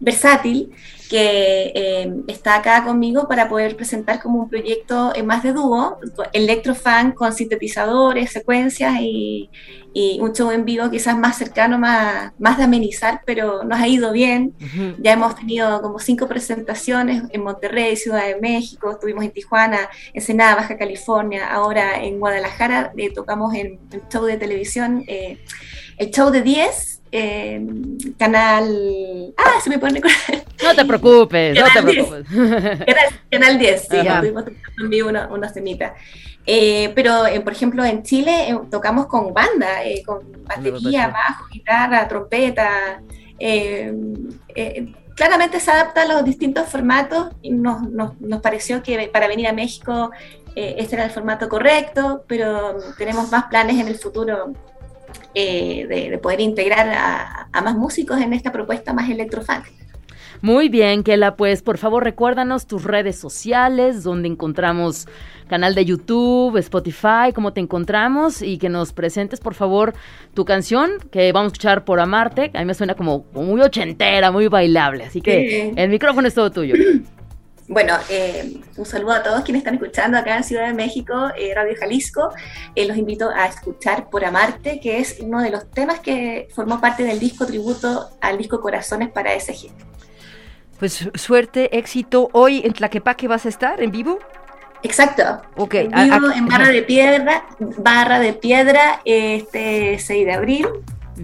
versátil 0.00 0.72
que 1.10 1.72
eh, 1.74 2.14
está 2.28 2.54
acá 2.54 2.84
conmigo 2.84 3.26
para 3.26 3.48
poder 3.48 3.74
presentar 3.74 4.22
como 4.22 4.38
un 4.38 4.48
proyecto 4.48 5.12
en 5.12 5.26
más 5.26 5.42
de 5.42 5.52
dúo, 5.52 5.98
electrofan 6.32 7.10
con 7.10 7.32
sintetizadores, 7.32 8.30
secuencias 8.30 8.94
y, 9.00 9.50
un 9.94 10.32
show 10.32 10.50
en 10.50 10.64
vivo 10.64 10.90
quizás 10.90 11.16
más 11.16 11.36
cercano, 11.36 11.78
más, 11.78 12.32
más 12.38 12.58
de 12.58 12.64
amenizar, 12.64 13.22
pero 13.26 13.64
nos 13.64 13.80
ha 13.80 13.88
ido 13.88 14.12
bien. 14.12 14.54
Ya 14.98 15.12
hemos 15.12 15.36
tenido 15.36 15.82
como 15.82 15.98
cinco 15.98 16.28
presentaciones 16.28 17.24
en 17.30 17.42
Monterrey, 17.42 17.96
Ciudad 17.96 18.26
de 18.26 18.40
México, 18.40 18.92
estuvimos 18.92 19.24
en 19.24 19.30
Tijuana, 19.32 19.88
Ensenada, 20.14 20.56
Baja 20.56 20.78
California, 20.78 21.52
ahora 21.52 22.02
en 22.02 22.18
Guadalajara 22.18 22.92
eh, 22.96 23.10
tocamos 23.12 23.54
en 23.54 23.78
el 23.92 24.02
show 24.08 24.24
de 24.24 24.36
televisión, 24.36 25.04
eh, 25.06 25.38
el 25.98 26.10
show 26.10 26.30
de 26.30 26.42
10 26.42 26.96
canal. 28.18 29.34
Ah, 29.36 29.60
se 29.62 29.70
me 29.70 29.78
pone. 29.78 30.00
No 30.62 30.74
te 30.74 30.84
preocupes, 30.84 31.58
no 31.58 31.66
te 31.72 31.82
preocupes. 31.82 32.26
Canal, 33.30 33.58
10, 33.58 33.80
sí, 33.80 33.96
tuvimos 34.20 34.44
en 34.78 34.90
vivo 34.90 35.08
una, 35.08 35.26
una 35.28 35.48
eh, 36.46 36.90
pero, 36.94 37.26
eh, 37.26 37.40
por 37.40 37.52
ejemplo, 37.52 37.84
en 37.84 38.02
Chile 38.02 38.50
eh, 38.50 38.58
tocamos 38.70 39.06
con 39.06 39.32
banda, 39.34 39.79
con 40.04 40.44
batería, 40.44 41.08
bajo, 41.08 41.46
guitarra, 41.52 42.08
trompeta. 42.08 43.02
claramente 45.16 45.60
se 45.60 45.70
adapta 45.70 46.02
a 46.02 46.06
los 46.06 46.24
distintos 46.24 46.68
formatos 46.68 47.28
y 47.42 47.50
nos, 47.50 47.82
nos, 47.82 48.20
nos 48.20 48.40
pareció 48.40 48.82
que 48.82 49.08
para 49.12 49.28
venir 49.28 49.46
a 49.48 49.52
México 49.52 50.10
este 50.54 50.96
era 50.96 51.04
el 51.04 51.10
formato 51.10 51.48
correcto, 51.48 52.24
pero 52.26 52.76
tenemos 52.98 53.30
más 53.30 53.44
planes 53.44 53.78
en 53.78 53.88
el 53.88 53.96
futuro 53.96 54.52
eh, 55.34 55.86
de, 55.88 56.18
poder 56.18 56.40
integrar 56.40 56.88
a, 57.52 57.60
más 57.62 57.76
músicos 57.76 58.20
en 58.20 58.32
esta 58.32 58.50
propuesta 58.50 58.92
más 58.92 59.08
electrofunk. 59.08 59.64
Muy 60.42 60.70
bien, 60.70 61.02
Kela, 61.02 61.36
pues 61.36 61.60
por 61.60 61.76
favor 61.76 62.02
recuérdanos 62.02 62.66
tus 62.66 62.84
redes 62.84 63.18
sociales, 63.18 64.02
donde 64.02 64.28
encontramos 64.28 65.06
canal 65.48 65.74
de 65.74 65.84
YouTube, 65.84 66.56
Spotify, 66.56 67.32
cómo 67.34 67.52
te 67.52 67.60
encontramos 67.60 68.40
y 68.40 68.56
que 68.56 68.68
nos 68.68 68.92
presentes 68.92 69.40
por 69.40 69.54
favor 69.54 69.94
tu 70.32 70.44
canción 70.44 70.92
que 71.10 71.32
vamos 71.32 71.50
a 71.50 71.52
escuchar 71.52 71.84
por 71.84 72.00
Amarte, 72.00 72.50
a 72.54 72.60
mí 72.60 72.64
me 72.64 72.74
suena 72.74 72.94
como, 72.94 73.26
muy 73.34 73.60
ochentera, 73.60 74.30
muy 74.30 74.48
bailable, 74.48 75.04
así 75.04 75.20
que 75.20 75.74
el 75.76 75.90
micrófono 75.90 76.28
es 76.28 76.34
todo 76.34 76.50
tuyo. 76.50 76.74
Bueno, 77.72 77.96
eh, 78.08 78.56
un 78.76 78.84
saludo 78.84 79.12
a 79.12 79.22
todos 79.22 79.42
quienes 79.42 79.60
están 79.60 79.74
escuchando 79.74 80.18
acá 80.18 80.36
en 80.36 80.42
Ciudad 80.42 80.66
de 80.66 80.74
México, 80.74 81.30
eh, 81.38 81.52
Radio 81.54 81.76
Jalisco. 81.78 82.30
Eh, 82.74 82.84
los 82.84 82.96
invito 82.96 83.30
a 83.30 83.46
escuchar 83.46 84.10
Por 84.10 84.24
Amarte, 84.24 84.80
que 84.80 84.98
es 84.98 85.18
uno 85.20 85.40
de 85.40 85.50
los 85.50 85.70
temas 85.70 86.00
que 86.00 86.48
formó 86.52 86.80
parte 86.80 87.04
del 87.04 87.20
disco 87.20 87.46
tributo 87.46 88.10
al 88.20 88.38
disco 88.38 88.60
Corazones 88.60 89.10
para 89.10 89.38
SG. 89.38 89.70
Pues 90.80 91.10
suerte, 91.14 91.76
éxito. 91.76 92.30
Hoy 92.32 92.62
en 92.64 92.72
Tlaquepaque 92.72 93.28
vas 93.28 93.44
a 93.44 93.50
estar 93.50 93.82
en 93.82 93.90
vivo. 93.90 94.18
Exacto. 94.82 95.22
Ok. 95.56 95.74
En 95.74 95.90
vivo 95.90 96.32
en 96.34 96.46
Barra 96.46 96.68
de 96.68 96.82
Piedra, 96.82 97.44
Barra 97.78 98.18
de 98.18 98.32
Piedra, 98.32 99.02
este 99.04 99.98
6 99.98 100.26
de 100.26 100.32
abril. 100.32 100.66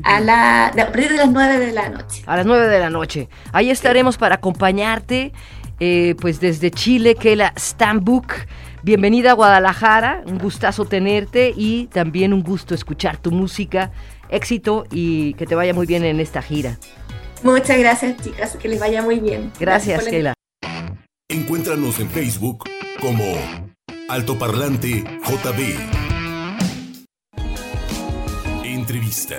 A, 0.05 0.21
la, 0.21 0.67
a 0.67 0.73
partir 0.73 1.09
de 1.09 1.17
las 1.17 1.31
9 1.31 1.59
de 1.59 1.73
la 1.73 1.89
noche. 1.89 2.23
A 2.27 2.37
las 2.37 2.45
9 2.45 2.69
de 2.69 2.79
la 2.79 2.91
noche. 2.91 3.31
Ahí 3.53 3.71
estaremos 3.71 4.19
para 4.19 4.35
acompañarte 4.35 5.33
eh, 5.81 6.15
pues 6.21 6.39
desde 6.39 6.71
Chile, 6.71 7.15
que 7.15 7.35
la 7.35 7.55
Stambuk, 7.59 8.35
bienvenida 8.83 9.31
a 9.31 9.35
Guadalajara, 9.35 10.23
un 10.27 10.37
gustazo 10.37 10.85
tenerte 10.85 11.55
y 11.57 11.87
también 11.87 12.35
un 12.35 12.43
gusto 12.43 12.75
escuchar 12.75 13.17
tu 13.17 13.31
música. 13.31 13.91
Éxito 14.29 14.85
y 14.91 15.35
que 15.35 15.47
te 15.47 15.55
vaya 15.55 15.73
muy 15.73 15.87
bien 15.87 16.05
en 16.05 16.21
esta 16.21 16.43
gira. 16.43 16.79
Muchas 17.47 17.79
gracias, 17.79 18.17
chicas, 18.21 18.57
que 18.57 18.67
les 18.67 18.81
vaya 18.81 19.03
muy 19.03 19.21
bien. 19.21 19.53
Gracias, 19.61 20.09
Kela. 20.09 20.35
Encuéntranos 21.29 22.01
en 22.01 22.11
Facebook 22.11 22.65
como 23.01 23.23
Altoparlante 24.09 25.05
JB. 25.23 25.77
Entrevista. 28.65 29.37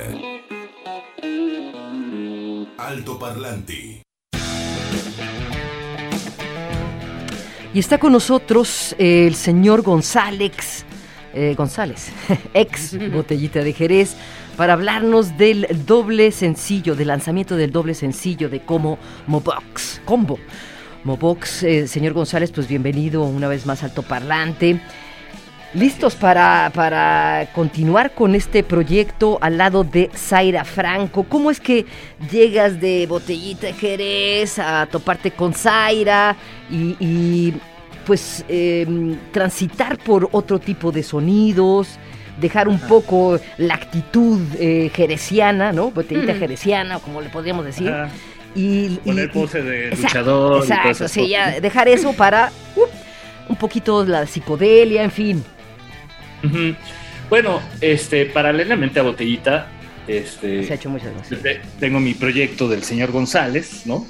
Altoparlante. 2.77 4.03
Y 7.73 7.79
está 7.79 7.97
con 7.97 8.13
nosotros 8.13 8.95
el 8.97 9.35
señor 9.35 9.81
González, 9.81 10.85
eh, 11.33 11.55
González, 11.57 12.13
ex 12.53 12.97
botellita 13.11 13.65
de 13.65 13.73
Jerez, 13.73 14.15
para 14.57 14.73
hablarnos 14.73 15.37
del 15.37 15.67
doble 15.85 16.31
sencillo, 16.31 16.95
del 16.95 17.09
lanzamiento 17.09 17.55
del 17.55 17.71
doble 17.71 17.93
sencillo 17.93 18.49
de 18.49 18.59
como 18.61 18.97
Mobox, 19.27 20.01
Combo. 20.03 20.39
Mobox, 21.03 21.63
eh, 21.63 21.87
señor 21.87 22.13
González, 22.13 22.51
pues 22.51 22.67
bienvenido 22.67 23.23
una 23.23 23.47
vez 23.47 23.67
más 23.67 23.83
al 23.83 23.93
Toparlante. 23.93 24.81
Listos 25.75 26.15
para, 26.15 26.71
para 26.73 27.49
continuar 27.53 28.15
con 28.15 28.33
este 28.33 28.63
proyecto 28.63 29.37
al 29.41 29.57
lado 29.57 29.83
de 29.83 30.09
Zaira 30.15 30.65
Franco. 30.65 31.23
¿Cómo 31.29 31.51
es 31.51 31.59
que 31.59 31.85
llegas 32.31 32.81
de 32.81 33.05
Botellita 33.05 33.67
de 33.67 33.73
Jerez 33.73 34.57
a 34.57 34.87
toparte 34.87 35.31
con 35.31 35.53
Zaira 35.53 36.35
y, 36.71 36.95
y 36.99 37.53
pues 38.07 38.43
em, 38.47 39.17
transitar 39.31 39.99
por 39.99 40.29
otro 40.31 40.57
tipo 40.57 40.91
de 40.91 41.03
sonidos? 41.03 41.99
Dejar 42.39 42.67
un 42.67 42.79
poco 42.79 43.39
la 43.57 43.73
actitud 43.75 44.39
eh, 44.59 44.91
jereciana, 44.93 45.71
¿no? 45.71 45.91
Botellita 45.91 46.33
Mm. 46.33 46.39
jereciana, 46.39 46.99
como 46.99 47.21
le 47.21 47.29
podríamos 47.29 47.65
decir. 47.65 47.89
Ajá. 47.89 48.09
Y, 48.55 48.97
Poner 49.05 49.31
pose 49.31 49.61
de 49.61 49.87
Exacto, 49.89 50.07
luchador. 50.07 50.57
y 50.57 50.61
Exacto, 50.63 50.87
cosas 50.89 51.11
sí, 51.11 51.27
ya 51.29 51.59
dejar 51.59 51.87
eso 51.89 52.13
para 52.13 52.51
uh, 52.75 52.81
un 53.49 53.55
poquito 53.55 54.03
la 54.05 54.25
psicodelia, 54.25 55.03
en 55.03 55.11
fin. 55.11 55.43
Bueno, 57.29 57.59
este, 57.81 58.25
paralelamente 58.25 58.99
a 58.99 59.03
Botellita, 59.03 59.67
este, 60.07 60.63
Se 60.65 60.73
ha 60.73 60.75
hecho 60.75 60.89
muchas 60.89 61.11
te- 61.41 61.59
tengo 61.79 61.99
mi 61.99 62.13
proyecto 62.13 62.67
del 62.69 62.83
señor 62.83 63.11
González, 63.11 63.85
¿no? 63.85 64.05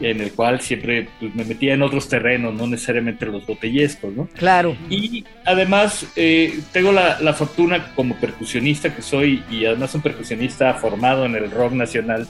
En 0.00 0.20
el 0.20 0.32
cual 0.32 0.60
siempre 0.60 1.08
pues, 1.20 1.34
me 1.36 1.44
metía 1.44 1.74
en 1.74 1.82
otros 1.82 2.08
terrenos, 2.08 2.52
no 2.52 2.66
necesariamente 2.66 3.26
los 3.26 3.46
botellescos, 3.46 4.12
¿no? 4.12 4.28
Claro. 4.36 4.76
Y 4.90 5.24
además 5.44 6.06
eh, 6.16 6.58
tengo 6.72 6.90
la, 6.90 7.20
la 7.20 7.32
fortuna 7.32 7.92
como 7.94 8.16
percusionista 8.16 8.94
que 8.94 9.02
soy 9.02 9.44
y 9.50 9.64
además 9.66 9.94
un 9.94 10.02
percusionista 10.02 10.74
formado 10.74 11.24
en 11.26 11.36
el 11.36 11.48
rock 11.50 11.72
nacional 11.74 12.26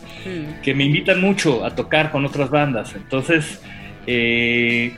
que 0.62 0.74
me 0.74 0.84
invitan 0.84 1.20
mucho 1.22 1.64
a 1.64 1.74
tocar 1.74 2.10
con 2.10 2.26
otras 2.26 2.50
bandas. 2.50 2.94
Entonces, 2.94 3.60
eh, 4.06 4.92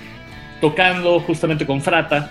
tocando 0.60 1.20
justamente 1.20 1.64
con 1.66 1.80
Frata, 1.80 2.30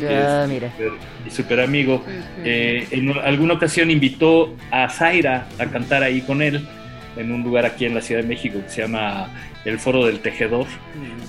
Ya, 0.00 0.44
es 0.44 0.48
mira. 0.48 0.70
super- 0.72 0.92
mi 1.24 1.30
super 1.30 1.60
amigo, 1.60 2.02
eh, 2.44 2.86
en 2.92 3.10
alguna 3.18 3.54
ocasión 3.54 3.90
invitó 3.90 4.56
a 4.70 4.88
Zaira 4.88 5.46
a 5.58 5.66
cantar 5.66 6.02
ahí 6.02 6.22
con 6.22 6.40
él 6.40 6.66
en 7.16 7.32
un 7.32 7.42
lugar 7.42 7.66
aquí 7.66 7.84
en 7.84 7.94
la 7.94 8.00
Ciudad 8.00 8.22
de 8.22 8.28
México 8.28 8.60
que 8.62 8.68
se 8.68 8.82
llama 8.82 9.30
el 9.64 9.78
Foro 9.78 10.06
del 10.06 10.20
Tejedor. 10.20 10.66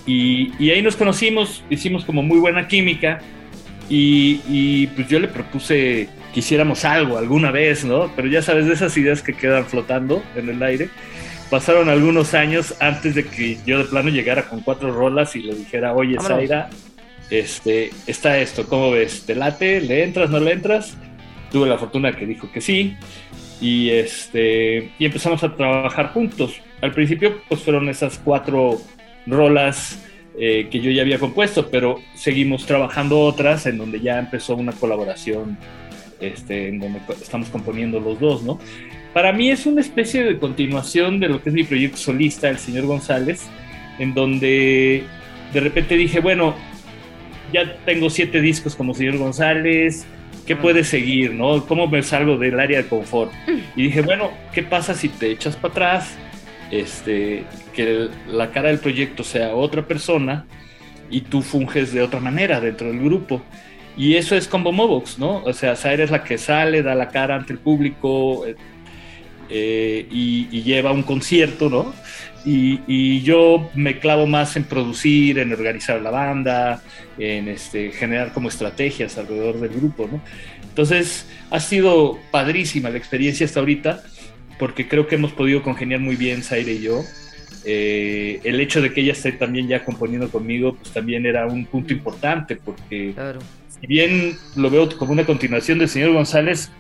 Y, 0.06 0.52
y 0.60 0.72
ahí 0.72 0.82
nos 0.82 0.96
conocimos, 0.96 1.64
hicimos 1.70 2.06
como 2.06 2.22
muy 2.22 2.40
buena 2.40 2.68
química 2.68 3.20
y, 3.90 4.42
y, 4.50 4.88
pues 4.88 5.08
yo 5.08 5.20
le 5.20 5.28
propuse 5.28 6.10
que 6.34 6.40
hiciéramos 6.40 6.84
algo 6.86 7.18
alguna 7.18 7.52
vez, 7.52 7.86
¿no? 7.86 8.12
Pero 8.16 8.28
ya 8.28 8.42
sabes, 8.42 8.68
de 8.68 8.74
esas 8.74 8.96
ideas 8.98 9.22
que 9.22 9.34
quedan 9.34 9.66
flotando 9.66 10.22
en 10.36 10.50
el 10.50 10.62
aire. 10.62 10.90
Pasaron 11.50 11.88
algunos 11.88 12.34
años 12.34 12.76
antes 12.82 13.16
de 13.16 13.26
que 13.26 13.58
yo 13.66 13.78
de 13.78 13.86
plano 13.86 14.10
llegara 14.10 14.50
con 14.50 14.60
cuatro 14.60 14.92
rolas 14.92 15.36
y 15.38 15.44
le 15.44 15.56
dijera, 15.56 15.94
oye. 15.94 16.18
Zaira, 16.22 16.70
este, 17.30 17.92
está 18.06 18.38
esto, 18.40 18.68
¿cómo 18.68 18.92
ves? 18.92 19.26
¿Te 19.26 19.36
late? 19.36 19.80
¿Le 19.80 20.04
entras? 20.04 20.30
¿No 20.30 20.42
le 20.42 20.52
entras? 20.52 20.98
Tuve 21.50 21.70
la 21.70 21.78
fortuna 21.78 22.14
que 22.14 22.26
dijo 22.26 22.52
que 22.52 22.60
sí 22.60 22.98
y 23.60 23.90
este 23.90 24.92
y 25.00 25.06
empezamos 25.06 25.44
a 25.44 25.56
trabajar 25.56 26.14
juntos. 26.14 26.62
Al 26.82 26.92
principio 26.92 27.42
pues 27.48 27.62
fueron 27.62 27.90
esas 27.90 28.20
cuatro 28.20 28.80
rolas 29.26 30.04
eh, 30.40 30.68
que 30.70 30.80
yo 30.80 30.92
ya 30.92 31.02
había 31.02 31.20
compuesto, 31.20 31.70
pero 31.70 32.00
seguimos 32.16 32.66
trabajando 32.66 33.20
otras 33.20 33.66
en 33.66 33.78
donde 33.78 34.00
ya 34.00 34.20
empezó 34.20 34.56
una 34.56 34.72
colaboración 34.72 35.58
este, 36.20 36.70
en 36.70 36.80
donde 36.80 37.02
estamos 37.22 37.50
componiendo 37.50 38.00
los 38.00 38.20
dos, 38.20 38.44
¿no? 38.44 38.60
Para 39.14 39.34
mí 39.34 39.50
es 39.50 39.66
una 39.66 39.82
especie 39.82 40.24
de 40.24 40.38
continuación 40.38 41.20
de 41.20 41.30
lo 41.30 41.42
que 41.42 41.50
es 41.50 41.56
mi 41.56 41.64
proyecto 41.64 41.98
solista, 41.98 42.50
El 42.50 42.60
Señor 42.60 42.86
González, 42.86 43.48
en 43.98 44.14
donde 44.14 45.04
de 45.54 45.60
repente 45.60 45.96
dije, 45.96 46.20
bueno, 46.20 46.54
ya 47.52 47.78
tengo 47.86 48.10
siete 48.10 48.42
discos 48.42 48.76
como 48.76 48.94
Señor 48.94 49.18
González, 49.18 50.06
¿qué 50.48 50.56
puede 50.56 50.84
seguir, 50.86 51.34
no? 51.34 51.66
¿Cómo 51.68 51.88
me 51.88 52.02
salgo 52.02 52.38
del 52.38 52.60
área 52.60 52.82
de 52.82 52.88
confort? 52.88 53.32
Y 53.76 53.84
dije, 53.84 54.02
bueno, 54.02 54.32
¿qué 54.54 54.64
pasa 54.64 54.96
si 54.96 55.10
te 55.10 55.30
echas 55.30 55.56
para 55.58 55.72
atrás? 55.74 56.18
Este, 56.72 57.44
que 57.74 58.10
la 58.28 58.50
cara 58.52 58.70
del 58.70 58.80
proyecto 58.80 59.24
sea 59.24 59.54
otra 59.54 59.86
persona 59.86 60.46
y 61.10 61.22
tú 61.22 61.42
funges 61.42 61.94
de 61.94 62.02
otra 62.02 62.20
manera 62.20 62.60
dentro 62.60 62.88
del 62.88 63.00
grupo. 63.00 63.42
Y 63.98 64.16
eso 64.16 64.36
es 64.36 64.48
Combo 64.48 64.72
Mobox, 64.72 65.20
¿no? 65.20 65.44
O 65.44 65.54
sea, 65.54 65.76
Zaire 65.76 66.04
es 66.04 66.12
la 66.12 66.24
que 66.24 66.38
sale, 66.38 66.82
da 66.82 66.96
la 66.96 67.10
cara 67.10 67.36
ante 67.36 67.54
el 67.54 67.60
público 67.60 68.46
eh, 69.50 70.06
y, 70.12 70.48
y 70.52 70.64
lleva 70.64 70.92
un 70.92 71.04
concierto, 71.04 71.70
¿no? 71.70 71.94
Y, 72.46 72.80
y 72.88 73.22
yo 73.24 73.70
me 73.76 74.00
clavo 74.00 74.26
más 74.26 74.56
en 74.56 74.64
producir, 74.64 75.40
en 75.40 75.52
organizar 75.52 76.02
la 76.02 76.12
banda, 76.12 76.82
en 77.18 77.48
este, 77.50 77.92
generar 77.92 78.32
como 78.34 78.48
estrategias 78.48 79.18
alrededor 79.18 79.60
del 79.60 79.72
grupo, 79.72 80.08
¿no? 80.12 80.22
Entonces, 80.70 81.26
ha 81.50 81.60
sido 81.60 82.18
padrísima 82.32 82.90
la 82.90 82.98
experiencia 82.98 83.46
hasta 83.46 83.60
ahorita, 83.60 84.04
porque 84.60 84.88
creo 84.88 85.08
que 85.08 85.16
hemos 85.16 85.34
podido 85.34 85.62
congeniar 85.62 86.00
muy 86.00 86.16
bien 86.16 86.42
Zaire 86.44 86.74
y 86.74 86.82
yo. 86.82 87.02
Eh, 87.66 88.40
el 88.44 88.60
hecho 88.62 88.82
de 88.82 88.94
que 88.94 89.02
ella 89.02 89.12
esté 89.12 89.34
también 89.34 89.68
ya 89.68 89.84
componiendo 89.84 90.30
conmigo, 90.30 90.76
pues 90.76 90.94
también 90.94 91.26
era 91.26 91.48
un 91.48 91.66
punto 91.66 91.92
importante, 91.94 92.56
porque 92.56 93.12
Claro. 93.14 93.40
si 93.82 93.88
bien 93.88 94.36
lo 94.56 94.70
veo 94.70 94.88
como 94.98 95.12
una 95.12 95.26
continuación 95.26 95.80
del 95.80 95.90
señor 95.90 96.14
González, 96.14 96.72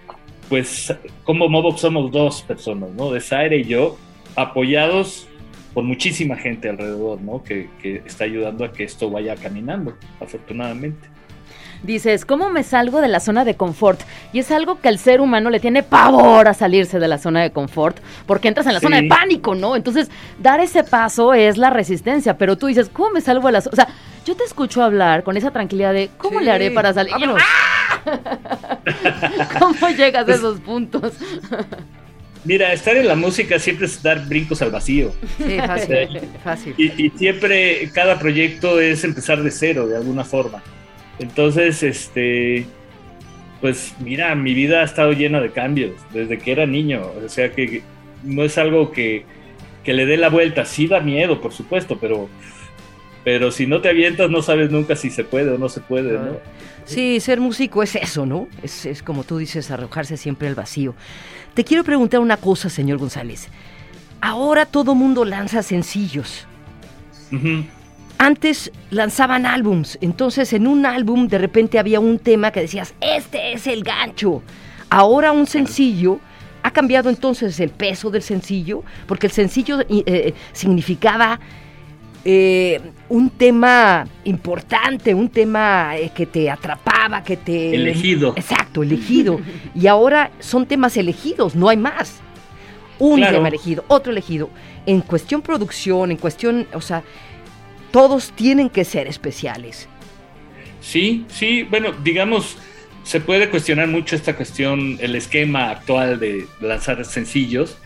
pues 0.49 0.93
como 1.23 1.49
Mobox 1.49 1.81
somos 1.81 2.11
dos 2.11 2.41
personas, 2.41 2.89
¿no? 2.91 3.11
De 3.11 3.19
Zaire 3.19 3.57
y 3.57 3.63
yo, 3.65 3.97
apoyados 4.35 5.27
por 5.73 5.83
muchísima 5.83 6.35
gente 6.35 6.69
alrededor, 6.69 7.21
¿no? 7.21 7.43
Que, 7.43 7.69
que 7.81 8.01
está 8.05 8.23
ayudando 8.23 8.65
a 8.65 8.71
que 8.71 8.83
esto 8.83 9.09
vaya 9.11 9.35
caminando, 9.35 9.93
afortunadamente. 10.21 11.07
Dices, 11.83 12.25
¿cómo 12.25 12.49
me 12.49 12.63
salgo 12.63 13.01
de 13.01 13.07
la 13.07 13.19
zona 13.19 13.45
de 13.45 13.53
confort? 13.55 14.01
Y 14.33 14.39
es 14.39 14.49
algo 14.49 14.79
que 14.81 14.87
al 14.87 14.97
ser 14.97 15.21
humano 15.21 15.51
le 15.51 15.59
tiene 15.59 15.83
pavor 15.83 16.47
a 16.47 16.55
salirse 16.55 16.97
de 16.97 17.07
la 17.07 17.19
zona 17.19 17.43
de 17.43 17.51
confort, 17.51 17.97
porque 18.25 18.47
entras 18.47 18.65
en 18.65 18.73
la 18.73 18.79
Sí. 18.79 18.85
zona 18.87 18.99
de 19.01 19.07
pánico, 19.07 19.53
¿no? 19.53 19.75
Entonces, 19.75 20.09
dar 20.39 20.59
ese 20.59 20.83
paso 20.83 21.35
es 21.35 21.57
la 21.57 21.69
resistencia, 21.69 22.35
pero 22.39 22.57
tú 22.57 22.65
dices, 22.65 22.89
¿cómo 22.91 23.11
me 23.11 23.21
salgo 23.21 23.45
de 23.45 23.51
la 23.51 23.61
zona? 23.61 23.73
O 23.73 23.75
sea, 23.75 23.87
yo 24.25 24.35
te 24.35 24.43
escucho 24.43 24.81
hablar 24.81 25.21
con 25.23 25.37
esa 25.37 25.51
tranquilidad 25.51 25.93
de, 25.93 26.09
¿cómo 26.17 26.39
Sí, 26.39 26.45
le 26.45 26.51
haré 26.51 26.71
para 26.71 26.93
salir? 26.93 27.11
Y 27.15 27.21
yo, 27.21 27.27
vámonos. 27.27 27.43
¡ah! 27.45 27.76
¿Cómo 29.59 29.89
llegas 29.89 30.23
a 30.23 30.25
Pues- 30.25 30.37
esos 30.37 30.59
puntos? 30.61 31.13
Mira, 32.45 32.71
estar 32.71 32.95
en 32.95 33.07
la 33.07 33.15
música 33.15 33.59
siempre 33.59 33.87
es 33.87 34.01
dar 34.01 34.25
brincos 34.27 34.61
al 34.61 34.71
vacío. 34.71 35.11
Sí, 35.37 35.57
fácil. 35.57 36.21
fácil. 36.43 36.75
Y, 36.77 37.07
y 37.07 37.09
siempre, 37.09 37.89
cada 37.93 38.17
proyecto 38.19 38.79
es 38.79 39.03
empezar 39.03 39.43
de 39.43 39.51
cero, 39.51 39.85
de 39.87 39.97
alguna 39.97 40.23
forma. 40.23 40.63
Entonces, 41.19 41.83
este, 41.83 42.65
pues 43.59 43.93
mira, 43.99 44.33
mi 44.35 44.53
vida 44.53 44.79
ha 44.81 44.85
estado 44.85 45.11
llena 45.11 45.41
de 45.41 45.51
cambios 45.51 45.91
desde 46.13 46.37
que 46.37 46.51
era 46.53 46.65
niño. 46.65 47.01
O 47.25 47.27
sea 47.27 47.51
que 47.51 47.81
no 48.23 48.43
es 48.43 48.57
algo 48.57 48.91
que, 48.93 49.25
que 49.83 49.91
le 49.93 50.05
dé 50.05 50.15
la 50.15 50.29
vuelta. 50.29 50.63
Sí 50.63 50.87
da 50.87 51.01
miedo, 51.01 51.41
por 51.41 51.51
supuesto, 51.51 51.97
pero, 51.99 52.29
pero 53.25 53.51
si 53.51 53.67
no 53.67 53.81
te 53.81 53.89
avientas 53.89 54.29
no 54.29 54.41
sabes 54.41 54.71
nunca 54.71 54.95
si 54.95 55.09
se 55.09 55.25
puede 55.25 55.51
o 55.51 55.57
no 55.57 55.67
se 55.67 55.81
puede, 55.81 56.13
¿no? 56.13 56.37
Sí, 56.87 57.19
ser 57.19 57.39
músico 57.39 57.83
es 57.83 57.95
eso, 57.95 58.25
¿no? 58.25 58.47
Es, 58.63 58.85
es 58.85 59.03
como 59.03 59.23
tú 59.23 59.37
dices, 59.37 59.69
arrojarse 59.69 60.17
siempre 60.17 60.47
al 60.47 60.55
vacío. 60.55 60.95
Te 61.53 61.63
quiero 61.63 61.83
preguntar 61.83 62.19
una 62.19 62.37
cosa, 62.37 62.69
señor 62.69 62.97
González. 62.97 63.49
Ahora 64.21 64.65
todo 64.65 64.95
mundo 64.95 65.25
lanza 65.25 65.61
sencillos. 65.61 66.47
Antes 68.17 68.71
lanzaban 68.89 69.45
álbums, 69.45 69.97
entonces 70.01 70.53
en 70.53 70.65
un 70.65 70.85
álbum 70.85 71.27
de 71.27 71.37
repente 71.37 71.77
había 71.77 71.99
un 71.99 72.19
tema 72.19 72.51
que 72.51 72.61
decías, 72.61 72.93
este 72.99 73.53
es 73.53 73.67
el 73.67 73.83
gancho. 73.83 74.41
Ahora 74.89 75.31
un 75.31 75.45
sencillo 75.45 76.19
ha 76.63 76.71
cambiado 76.71 77.09
entonces 77.09 77.59
el 77.59 77.69
peso 77.69 78.09
del 78.09 78.23
sencillo, 78.23 78.83
porque 79.05 79.27
el 79.27 79.33
sencillo 79.33 79.81
eh, 79.81 79.85
eh, 79.89 80.33
significaba 80.51 81.39
eh, 82.25 82.81
un 83.09 83.29
tema 83.29 84.05
importante, 84.25 85.13
un 85.13 85.29
tema 85.29 85.97
eh, 85.97 86.11
que 86.13 86.25
te 86.25 86.49
atrapaba, 86.49 87.23
que 87.23 87.37
te... 87.37 87.75
Elegido. 87.75 88.33
Exacto, 88.35 88.83
elegido. 88.83 89.39
y 89.73 89.87
ahora 89.87 90.31
son 90.39 90.65
temas 90.65 90.97
elegidos, 90.97 91.55
no 91.55 91.69
hay 91.69 91.77
más. 91.77 92.21
Un 92.99 93.21
tema 93.21 93.47
elegido, 93.47 93.85
otro 93.87 94.11
elegido. 94.11 94.49
En 94.85 95.01
cuestión 95.01 95.41
producción, 95.41 96.11
en 96.11 96.17
cuestión, 96.17 96.67
o 96.73 96.81
sea, 96.81 97.03
todos 97.91 98.31
tienen 98.31 98.69
que 98.69 98.83
ser 98.83 99.07
especiales. 99.07 99.87
Sí, 100.81 101.25
sí, 101.29 101.63
bueno, 101.63 101.91
digamos, 102.03 102.57
se 103.03 103.19
puede 103.19 103.49
cuestionar 103.49 103.87
mucho 103.87 104.15
esta 104.15 104.35
cuestión, 104.35 104.97
el 104.99 105.15
esquema 105.15 105.69
actual 105.69 106.19
de 106.19 106.47
lanzar 106.59 107.03
sencillos, 107.05 107.77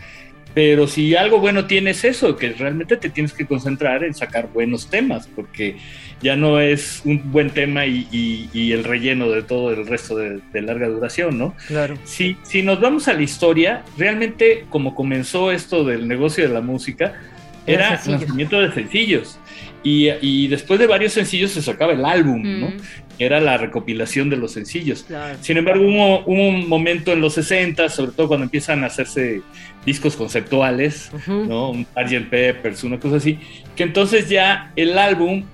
pero 0.54 0.86
si 0.86 1.16
algo 1.16 1.38
bueno 1.38 1.66
tienes 1.66 2.04
eso, 2.04 2.36
que 2.36 2.50
realmente 2.52 2.96
te 2.96 3.08
tienes 3.08 3.32
que 3.32 3.46
concentrar 3.46 4.04
en 4.04 4.14
sacar 4.14 4.48
buenos 4.52 4.88
temas, 4.88 5.28
porque 5.34 5.76
ya 6.20 6.36
no 6.36 6.60
es 6.60 7.02
un 7.04 7.32
buen 7.32 7.50
tema 7.50 7.86
y, 7.86 8.48
el 8.54 8.84
relleno 8.84 9.30
de 9.30 9.42
todo 9.42 9.72
el 9.72 9.86
resto 9.86 10.16
de, 10.16 10.62
larga 10.62 10.88
duración, 10.88 11.38
¿no? 11.38 11.54
Claro. 11.66 11.96
Si, 12.04 12.36
si 12.42 12.62
nos 12.62 12.80
vamos 12.80 13.08
a 13.08 13.14
la 13.14 13.22
historia, 13.22 13.82
realmente 13.96 14.66
como 14.68 14.94
comenzó 14.94 15.52
esto 15.52 15.84
del 15.84 16.06
negocio 16.06 16.46
de 16.46 16.54
la 16.54 16.60
música, 16.60 17.14
era 17.66 18.00
lanzamiento 18.04 18.60
de 18.60 18.72
sencillos. 18.72 19.38
Y, 19.84 20.46
después 20.46 20.78
de 20.78 20.86
varios 20.86 21.12
sencillos 21.12 21.50
se 21.50 21.62
sacaba 21.62 21.92
el 21.92 22.04
álbum, 22.04 22.42
¿no? 22.60 22.72
Era 23.24 23.40
la 23.40 23.56
recopilación 23.56 24.30
de 24.30 24.36
los 24.36 24.52
sencillos. 24.52 25.06
Sin 25.40 25.56
embargo, 25.56 25.84
hubo, 25.84 26.24
un 26.24 26.68
momento 26.68 27.12
en 27.12 27.20
los 27.20 27.34
60, 27.34 27.88
sobre 27.88 28.12
todo 28.12 28.28
cuando 28.28 28.44
empiezan 28.44 28.84
a 28.84 28.86
hacerse 28.86 29.42
discos 29.86 30.16
conceptuales, 30.16 31.10
¿no? 31.26 31.70
Un 31.70 31.86
Sgt. 31.86 32.28
Peppers, 32.28 32.84
una 32.84 32.98
cosa 32.98 33.16
así, 33.16 33.38
que 33.76 33.82
entonces 33.82 34.28
ya 34.28 34.72
el 34.76 34.98
álbum 34.98 35.44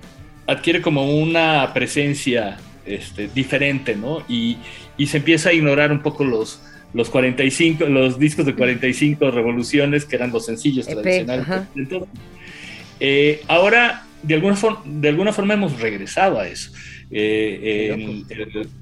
adquiere 0.46 0.80
como 0.80 1.10
una 1.12 1.72
presencia 1.74 2.56
este, 2.86 3.28
diferente, 3.28 3.94
¿no? 3.94 4.22
Y, 4.28 4.58
se 5.06 5.18
empieza 5.18 5.50
a 5.50 5.52
ignorar 5.52 5.92
un 5.92 6.00
poco 6.00 6.24
los, 6.24 6.60
los 6.92 7.08
45, 7.08 7.84
los 7.84 8.18
discos 8.18 8.44
de 8.46 8.54
45 8.56 9.30
revoluciones 9.30 10.04
que 10.04 10.16
eran 10.16 10.32
los 10.32 10.46
sencillos 10.46 10.88
tradicionales. 10.88 11.46
Eh, 12.98 13.42
ahora 13.46 14.04
de 14.22 14.34
alguna, 14.34 14.56
de 14.84 15.08
alguna 15.08 15.32
forma 15.32 15.54
hemos 15.54 15.80
regresado 15.80 16.40
a 16.40 16.48
eso. 16.48 16.72
Eh, 17.10 18.24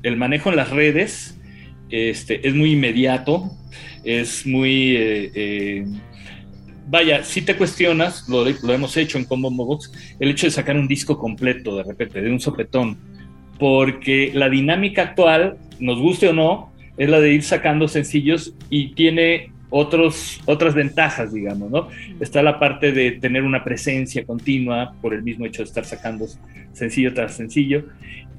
el, 0.03 0.17
manejo 0.17 0.51
en 0.51 0.57
las 0.57 0.71
redes 0.71 1.39
este, 1.91 2.47
es 2.47 2.55
muy 2.55 2.73
inmediato, 2.73 3.51
es 4.05 4.47
muy... 4.47 4.97
Eh, 4.97 5.31
eh, 5.35 5.87
vaya, 6.89 7.23
si 7.25 7.43
te 7.43 7.57
cuestionas, 7.57 8.29
lo, 8.29 8.45
lo, 8.45 8.73
hemos 8.73 8.97
hecho 8.97 9.19
en 9.19 9.25
Combo 9.25 9.51
Box, 9.51 9.93
el 10.19 10.31
hecho 10.31 10.47
de 10.47 10.51
sacar 10.51 10.77
un 10.77 10.89
disco 10.89 11.19
completo 11.19 11.77
de 11.77 11.85
repente, 11.85 12.21
de 12.21 12.31
un 12.31 12.41
sopetón, 12.41 12.99
porque 13.59 14.33
la 14.35 14.49
dinámica 14.49 15.03
actual, 15.03 15.59
nos 15.79 16.01
guste 16.01 16.29
o 16.29 16.33
no, 16.33 16.73
es 16.97 17.09
la 17.09 17.21
de 17.21 17.35
ir 17.35 17.43
sacando 17.43 17.89
sencillos 17.89 18.55
y 18.71 18.95
tiene 18.95 19.53
otros, 19.71 20.41
otras 20.47 20.75
ventajas, 20.75 21.33
digamos, 21.33 21.71
¿no? 21.71 21.89
Está 22.21 22.43
la 22.43 22.59
parte 22.59 22.93
de 22.93 23.13
tener 23.13 23.43
una 23.43 23.65
presencia 23.65 24.25
continua 24.25 24.95
por 25.01 25.15
el 25.15 25.23
mismo 25.23 25.47
hecho 25.47 25.63
de 25.63 25.69
estar 25.69 25.85
sacando 25.85 26.27
sencillo 26.73 27.13
tras 27.15 27.35
sencillo, 27.35 27.85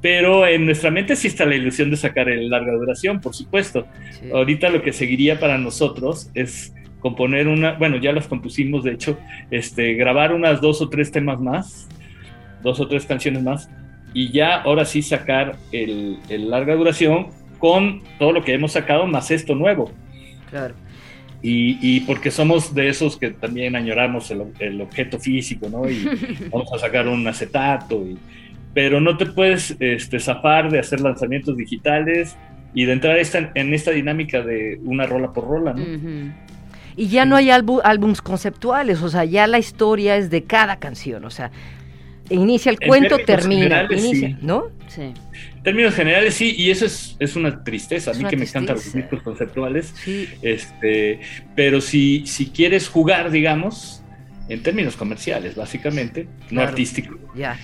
pero 0.02 0.48
en 0.48 0.66
nuestra 0.66 0.92
mente 0.92 1.16
sí 1.16 1.28
está 1.28 1.46
la 1.46 1.56
ilusión 1.56 1.90
de 1.90 1.98
sacar 1.98 2.30
el 2.30 2.50
larga 2.50 2.74
duración, 2.74 3.20
por 3.20 3.34
supuesto. 3.34 3.88
Ahorita 4.34 4.70
lo 4.70 4.82
que 4.82 4.94
seguiría 4.94 5.40
para 5.40 5.58
nosotros 5.58 6.30
es 6.34 6.74
componer 7.00 7.48
una, 7.48 7.74
bueno, 7.74 7.98
ya 7.98 8.12
las 8.12 8.28
compusimos, 8.28 8.84
de 8.84 8.92
hecho, 8.94 9.18
este, 9.52 9.94
grabar 9.94 10.34
unas 10.34 10.62
dos 10.62 10.82
o 10.82 10.90
tres 10.90 11.12
temas 11.12 11.40
más, 11.40 11.88
dos 12.64 12.80
o 12.80 12.88
tres 12.88 13.06
canciones 13.06 13.44
más, 13.44 13.70
y 14.14 14.32
ya 14.32 14.62
ahora 14.62 14.86
sí 14.86 15.02
sacar 15.02 15.58
el, 15.72 16.18
el 16.30 16.50
larga 16.50 16.76
duración 16.76 17.28
con 17.60 18.02
todo 18.20 18.32
lo 18.32 18.44
que 18.44 18.54
hemos 18.54 18.72
sacado 18.72 19.08
más 19.08 19.32
esto 19.32 19.56
nuevo. 19.56 19.92
Claro. 20.50 20.74
Y, 21.50 22.02
porque 22.02 22.30
somos 22.30 22.74
de 22.74 22.90
esos 22.90 23.18
que 23.18 23.32
también 23.32 23.76
añoramos 23.76 24.32
el, 24.32 24.82
objeto 24.82 25.20
físico, 25.20 25.70
¿no? 25.70 25.90
Y 25.90 26.04
vamos 26.52 26.72
a 26.74 26.80
sacar 26.80 27.08
un 27.08 27.26
acetato, 27.28 28.06
y, 28.06 28.18
pero 28.74 29.00
no 29.00 29.16
te 29.18 29.26
puedes 29.28 29.76
este, 29.80 30.20
zafar 30.20 30.70
de 30.70 30.80
hacer 30.80 31.00
lanzamientos 31.00 31.56
digitales 31.56 32.36
y 32.74 32.86
de 32.86 32.94
entrar 32.94 33.18
esta, 33.18 33.52
en 33.56 33.74
esta 33.74 33.92
dinámica 33.92 34.42
de 34.42 34.80
una 34.84 35.06
rola 35.06 35.32
por 35.32 35.48
rola, 35.48 35.74
¿no? 35.74 35.84
Y 36.98 37.10
ya 37.10 37.26
no 37.26 37.36
hay 37.36 37.52
álbums 37.52 38.22
conceptuales, 38.22 39.04
o 39.04 39.10
sea, 39.10 39.24
ya 39.24 39.46
la 39.46 39.60
historia 39.60 40.18
es 40.18 40.32
de 40.32 40.44
cada 40.44 40.78
canción, 40.78 41.24
o 41.26 41.30
sea, 41.30 41.52
inicia 42.30 42.72
el 42.72 42.80
cuento, 42.80 43.18
termina, 43.20 43.88
inicia, 43.90 44.38
¿no? 44.42 44.66
Sí. 44.88 45.02
En 45.58 45.64
términos 45.64 45.94
generales, 45.94 46.34
sí, 46.34 46.56
y 46.58 46.72
eso 46.72 46.86
es, 46.86 47.16
es 47.20 47.36
una 47.36 47.64
tristeza. 47.64 48.12
A 48.12 48.14
mí 48.14 48.24
que 48.26 48.38
me 48.38 48.46
encantan 48.46 48.76
los 48.76 48.94
discos 48.94 49.22
conceptuales. 49.22 49.94
Este, 50.42 51.20
pero 51.56 51.82
si, 51.82 52.26
si 52.26 52.48
quieres 52.48 52.88
jugar, 52.88 53.32
digamos, 53.32 54.02
en 54.50 54.64
términos 54.64 54.96
comerciales, 54.96 55.56
básicamente, 55.56 56.28
no 56.52 56.62
artístico. 56.62 57.18
Ya. 57.36 57.60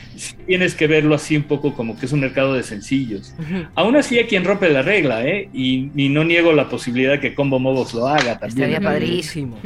Tienes 0.45 0.75
que 0.75 0.87
verlo 0.87 1.15
así 1.15 1.37
un 1.37 1.43
poco 1.43 1.73
como 1.73 1.97
que 1.97 2.05
es 2.05 2.11
un 2.11 2.19
mercado 2.19 2.53
de 2.53 2.63
sencillos. 2.63 3.33
Aún 3.75 3.95
así 3.95 4.17
hay 4.17 4.25
quien 4.25 4.43
rompe 4.43 4.69
la 4.69 4.81
regla, 4.81 5.25
¿eh? 5.25 5.49
Y, 5.53 5.89
no 6.09 6.23
niego 6.23 6.51
la 6.53 6.69
posibilidad 6.69 7.19
que 7.19 7.33
Combo 7.33 7.57
Mobos 7.57 7.93
lo 7.93 8.07
haga 8.07 8.37
también. 8.37 8.71
Estaría 8.71 8.81
padrísimo. 8.81 9.57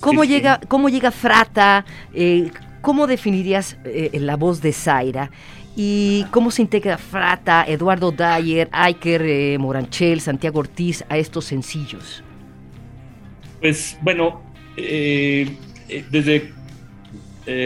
¿Cómo, 0.00 0.24
llega, 0.24 0.60
¿Cómo 0.68 0.88
llega 0.88 1.10
Frata? 1.10 1.84
Eh, 2.14 2.50
¿Cómo 2.82 3.06
definirías 3.06 3.78
eh, 3.84 4.10
la 4.14 4.36
voz 4.36 4.60
de 4.60 4.72
Zaira? 4.72 5.30
¿Y 5.74 6.26
cómo 6.30 6.50
se 6.50 6.62
integra 6.62 6.98
Frata, 6.98 7.64
Eduardo 7.66 8.12
Dyer, 8.12 8.68
Aiker 8.72 9.22
eh, 9.22 9.56
Moranchel, 9.58 10.20
Santiago 10.20 10.58
Ortiz 10.58 11.04
a 11.08 11.16
estos 11.16 11.46
sencillos? 11.46 12.22
Pues 13.60 13.96
bueno, 14.02 14.42
eh, 14.76 15.56
desde 16.10 16.52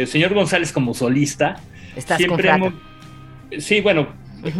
señor 0.06 0.34
González 0.34 0.72
como 0.72 0.94
solista, 0.94 1.56
¿Estás 1.96 2.18
siempre 2.18 2.48
con 2.48 2.72
Frata? 2.72 3.60
sí, 3.60 3.80
bueno, 3.80 4.08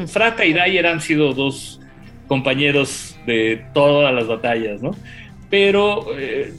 Frata 0.09 0.45
y 0.45 0.53
Dyer 0.53 0.87
han 0.87 1.01
sido 1.01 1.33
dos 1.33 1.81
compañeros 2.27 3.17
de 3.27 3.65
todas 3.73 4.13
las 4.15 4.27
batallas, 4.27 4.83
¿no? 4.83 4.93
Pero 5.49 6.07
eh, 6.19 6.53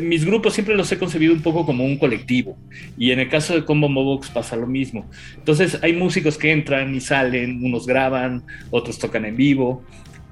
mis 0.00 0.24
grupos 0.24 0.54
siempre 0.54 0.76
los 0.76 0.90
he 0.92 0.98
concebido 0.98 1.32
un 1.32 1.42
poco 1.42 1.66
como 1.66 1.84
un 1.84 1.96
colectivo 1.96 2.56
y 2.96 3.10
en 3.10 3.20
el 3.20 3.28
caso 3.28 3.54
de 3.54 3.64
Combo 3.64 3.88
Mobox 3.88 4.30
pasa 4.30 4.56
lo 4.56 4.66
mismo. 4.66 5.08
Entonces 5.36 5.78
hay 5.82 5.94
músicos 5.94 6.38
que 6.38 6.52
entran 6.52 6.94
y 6.94 7.00
salen, 7.00 7.64
unos 7.64 7.86
graban, 7.86 8.44
otros 8.70 8.98
tocan 8.98 9.24
en 9.24 9.36
vivo. 9.36 9.82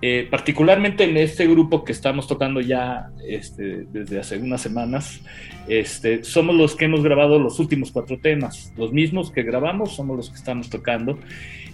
Eh, 0.01 0.29
particularmente 0.31 1.03
en 1.03 1.17
este 1.17 1.49
grupo 1.49 1.83
que 1.83 1.91
estamos 1.91 2.29
tocando 2.29 2.61
ya 2.61 3.11
este, 3.27 3.85
desde 3.91 4.21
hace 4.21 4.39
unas 4.39 4.61
semanas, 4.61 5.21
este, 5.67 6.23
somos 6.23 6.55
los 6.55 6.77
que 6.77 6.85
hemos 6.85 7.03
grabado 7.03 7.41
los 7.41 7.59
últimos 7.59 7.91
cuatro 7.91 8.17
temas, 8.21 8.73
los 8.77 8.93
mismos 8.93 9.33
que 9.33 9.43
grabamos, 9.43 9.97
somos 9.97 10.17
los 10.17 10.31
que 10.31 10.37
estamos 10.37 10.71
tocando. 10.71 11.19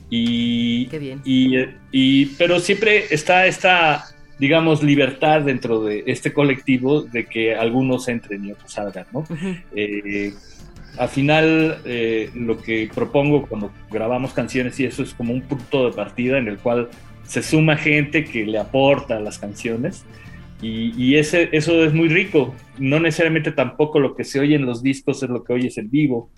Y, 0.08 0.87
Qué 0.87 0.98
bien. 0.98 1.20
y, 1.22 1.56
y 1.92 2.26
pero 2.38 2.60
siempre 2.60 3.04
está 3.10 3.46
esta 3.46 4.13
digamos, 4.38 4.83
libertad 4.83 5.42
dentro 5.42 5.83
de 5.85 6.05
este 6.07 6.33
colectivo 6.33 7.03
de 7.03 7.27
que 7.27 7.55
algunos 7.55 8.09
entren 8.09 8.44
y 8.44 8.53
otros 8.53 8.73
salgan, 8.73 9.07
¿no? 9.12 9.25
Eh, 9.75 10.33
al 10.99 11.09
final, 11.09 11.79
eh, 11.85 12.31
lo 12.35 12.57
que 12.57 12.88
propongo 12.94 13.47
cuando 13.47 13.73
grabamos 13.90 14.33
canciones 14.33 14.79
y 14.79 14.85
eso 14.85 15.03
es 15.03 15.12
como 15.14 15.33
un 15.33 15.42
punto 15.42 15.87
de 15.88 15.97
partida 15.97 16.38
en 16.38 16.49
el 16.49 16.59
cual 16.59 16.88
se 17.25 17.42
suma 17.42 17.77
gente 17.77 18.25
que 18.25 18.47
le 18.47 18.59
aporta 18.59 19.16
a 19.16 19.20
las 19.20 19.38
canciones 19.38 20.05
y, 20.62 21.16
ese, 21.16 21.51
eso 21.53 21.85
es 21.85 21.92
muy 21.92 22.09
rico. 22.09 22.55
No 22.79 22.99
necesariamente 22.99 23.53
tampoco 23.53 24.01
lo 24.01 24.14
que 24.14 24.25
se 24.25 24.40
oye 24.40 24.55
en 24.55 24.64
los 24.64 24.83
discos 24.83 25.23
es 25.23 25.29
lo 25.29 25.44
que 25.44 25.53
oyes 25.53 25.77
en 25.77 25.90
vivo. 25.90 26.31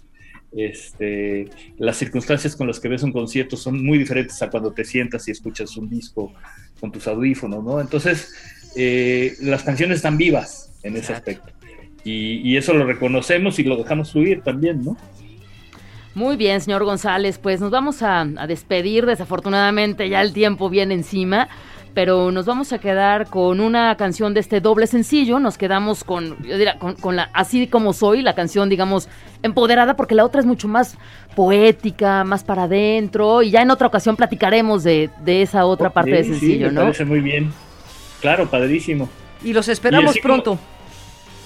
Este, 0.52 1.48
las 1.78 1.96
circunstancias 1.96 2.56
con 2.56 2.66
las 2.66 2.80
que 2.80 2.88
ves 2.88 3.02
un 3.02 3.12
concierto 3.12 3.56
son 3.56 3.84
muy 3.84 3.98
diferentes 3.98 4.40
a 4.42 4.48
cuando 4.48 4.72
te 4.72 4.84
sientas 4.84 5.26
y 5.28 5.32
escuchas 5.32 5.76
un 5.76 5.88
disco 5.88 6.32
con 6.80 6.92
tus 6.92 7.06
audífonos, 7.06 7.62
¿no? 7.62 7.80
Entonces, 7.80 8.32
eh, 8.76 9.34
las 9.40 9.62
canciones 9.62 9.96
están 9.96 10.16
vivas 10.16 10.72
en 10.82 10.96
ese 10.96 11.12
aspecto. 11.12 11.52
Y, 12.04 12.56
eso 12.56 12.72
lo 12.72 12.86
reconocemos 12.86 13.58
y 13.58 13.64
lo 13.64 13.76
dejamos 13.76 14.12
fluir 14.12 14.42
también, 14.42 14.84
¿no? 14.84 14.96
Muy 16.14 16.36
bien, 16.36 16.60
señor 16.60 16.84
González, 16.84 17.38
pues 17.38 17.60
nos 17.60 17.72
vamos 17.72 18.00
a, 18.00 18.20
a 18.20 18.46
despedir, 18.46 19.06
desafortunadamente 19.06 20.08
ya 20.08 20.22
el 20.22 20.32
tiempo 20.32 20.70
viene 20.70 20.94
encima 20.94 21.48
pero 21.96 22.30
nos 22.30 22.44
vamos 22.44 22.74
a 22.74 22.78
quedar 22.78 23.26
con 23.30 23.58
una 23.58 23.96
canción 23.96 24.34
de 24.34 24.40
este 24.40 24.60
doble 24.60 24.86
sencillo. 24.86 25.40
Nos 25.40 25.56
quedamos 25.56 26.04
con, 26.04 26.36
yo 26.42 26.58
diría, 26.58 26.78
con, 26.78 27.16
la 27.16 27.30
Así 27.32 27.68
como 27.68 27.94
soy, 27.94 28.20
la 28.20 28.34
canción, 28.34 28.68
digamos, 28.68 29.08
empoderada, 29.42 29.96
porque 29.96 30.14
la 30.14 30.26
otra 30.26 30.42
es 30.42 30.46
mucho 30.46 30.68
más 30.68 30.98
poética, 31.34 32.22
más 32.22 32.44
para 32.44 32.64
adentro. 32.64 33.42
Y 33.42 33.50
ya 33.52 33.62
en 33.62 33.70
otra 33.70 33.86
ocasión 33.86 34.14
platicaremos 34.14 34.84
de, 34.84 35.08
esa 35.24 35.64
otra 35.64 35.88
parte 35.88 36.10
del 36.10 36.24
sencillo, 36.26 36.68
sí, 36.68 36.74
me 36.74 36.80
¿no? 36.80 36.80
Parece 36.82 37.06
muy 37.06 37.20
bien. 37.20 37.50
Claro, 38.20 38.46
padrísimo. 38.46 39.08
Y 39.42 39.54
los 39.54 39.66
esperamos 39.66 40.18
pronto. 40.18 40.58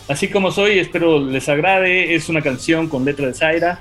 Así 0.09 0.26
como 0.26 0.51
soy, 0.51 0.80
espero 0.80 1.20
les 1.20 1.48
agrade. 1.48 2.16
Es 2.16 2.28
una 2.28 2.42
canción 2.42 2.88
con 2.88 3.05
letra 3.05 3.28
de 3.28 3.34
Zaira. 3.34 3.78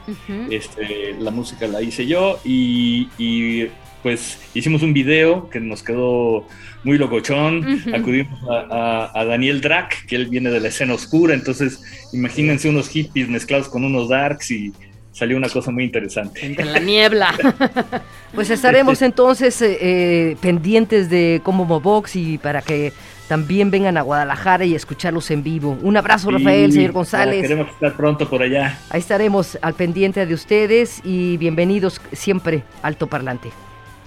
Este, 0.52 1.16
la 1.20 1.32
música 1.32 1.66
la 1.66 1.82
hice 1.82 2.06
yo 2.06 2.38
y, 2.46 3.10
y, 3.18 3.70
pues 4.04 4.38
hicimos 4.54 4.82
un 4.84 4.94
video 4.94 5.50
que 5.50 5.60
nos 5.60 5.84
quedó 5.84 6.46
muy 6.84 6.98
locochón. 6.98 7.84
Acudimos 7.94 8.40
a, 8.50 9.10
a- 9.14 9.20
a 9.22 9.26
Daniel 9.26 9.62
Drac, 9.62 10.06
que 10.06 10.16
él 10.16 10.28
viene 10.28 10.50
de 10.50 10.60
la 10.60 10.70
escena 10.70 10.94
oscura. 10.94 11.34
Entonces, 11.34 11.82
imagínense 12.14 12.70
unos 12.70 12.88
hippies 12.90 13.28
mezclados 13.28 13.68
con 13.68 13.84
unos 13.84 14.08
darks 14.10 14.52
y 14.52 14.72
salió 15.12 15.36
una 15.36 15.50
cosa 15.50 15.72
muy 15.72 15.84
interesante. 15.84 16.46
Entre 16.46 16.66
la 16.66 16.80
niebla. 16.80 17.34
Pues 18.34 18.52
estaremos 18.52 19.02
entonces 19.02 19.60
eh, 19.64 19.78
eh, 19.82 20.38
pendientes 20.40 21.10
de 21.10 21.42
Como 21.44 21.66
Box 21.80 22.16
y 22.16 22.38
para 22.38 22.62
que 22.62 22.94
también 23.28 23.72
vengan 23.72 23.98
a 23.98 24.04
Guadalajara 24.04 24.66
y 24.66 24.76
escucharlos 24.76 25.32
en 25.32 25.42
vivo. 25.42 25.78
Un 25.82 25.98
abrazo, 25.98 26.30
Rafael, 26.30 26.72
señor 26.72 26.92
González. 26.92 27.42
Queremos 27.42 27.70
estar 27.70 27.98
pronto 27.98 28.30
por 28.30 28.44
allá. 28.44 28.78
Ahí 28.92 29.00
estaremos 29.00 29.58
al 29.64 29.74
pendiente 29.74 30.28
de 30.28 30.34
ustedes 30.36 31.02
y 31.04 31.38
bienvenidos 31.38 32.00
siempre, 32.12 32.62
Alto 32.84 33.08
Parlante. 33.08 33.50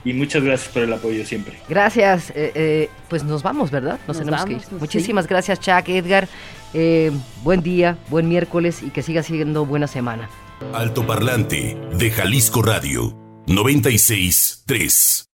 Y 0.04 0.12
muchas 0.14 0.42
gracias 0.42 0.68
por 0.72 0.82
el 0.82 0.92
apoyo 0.92 1.24
siempre. 1.24 1.58
Gracias. 1.68 2.30
eh, 2.30 2.52
eh, 2.54 2.90
pues 3.08 3.22
nos 3.24 3.42
vamos, 3.42 3.70
¿verdad? 3.70 3.98
Nos, 4.08 4.16
Nos 4.16 4.18
tenemos 4.18 4.44
que 4.44 4.52
ir. 4.54 4.58
pues, 4.68 4.80
Muchísimas 4.80 5.26
gracias, 5.28 5.60
Chuck, 5.60 5.88
Edgar. 5.88 6.28
Eh, 6.74 7.12
buen 7.42 7.62
día, 7.62 7.98
buen 8.08 8.28
miércoles 8.28 8.82
y 8.82 8.90
que 8.90 9.02
siga 9.02 9.22
siendo 9.22 9.64
buena 9.66 9.86
semana. 9.86 10.28
Alto 10.72 11.06
Parlante 11.06 11.76
de 11.92 12.10
Jalisco 12.10 12.62
Radio 12.62 13.16
96 13.46 14.62
3. 14.66 15.28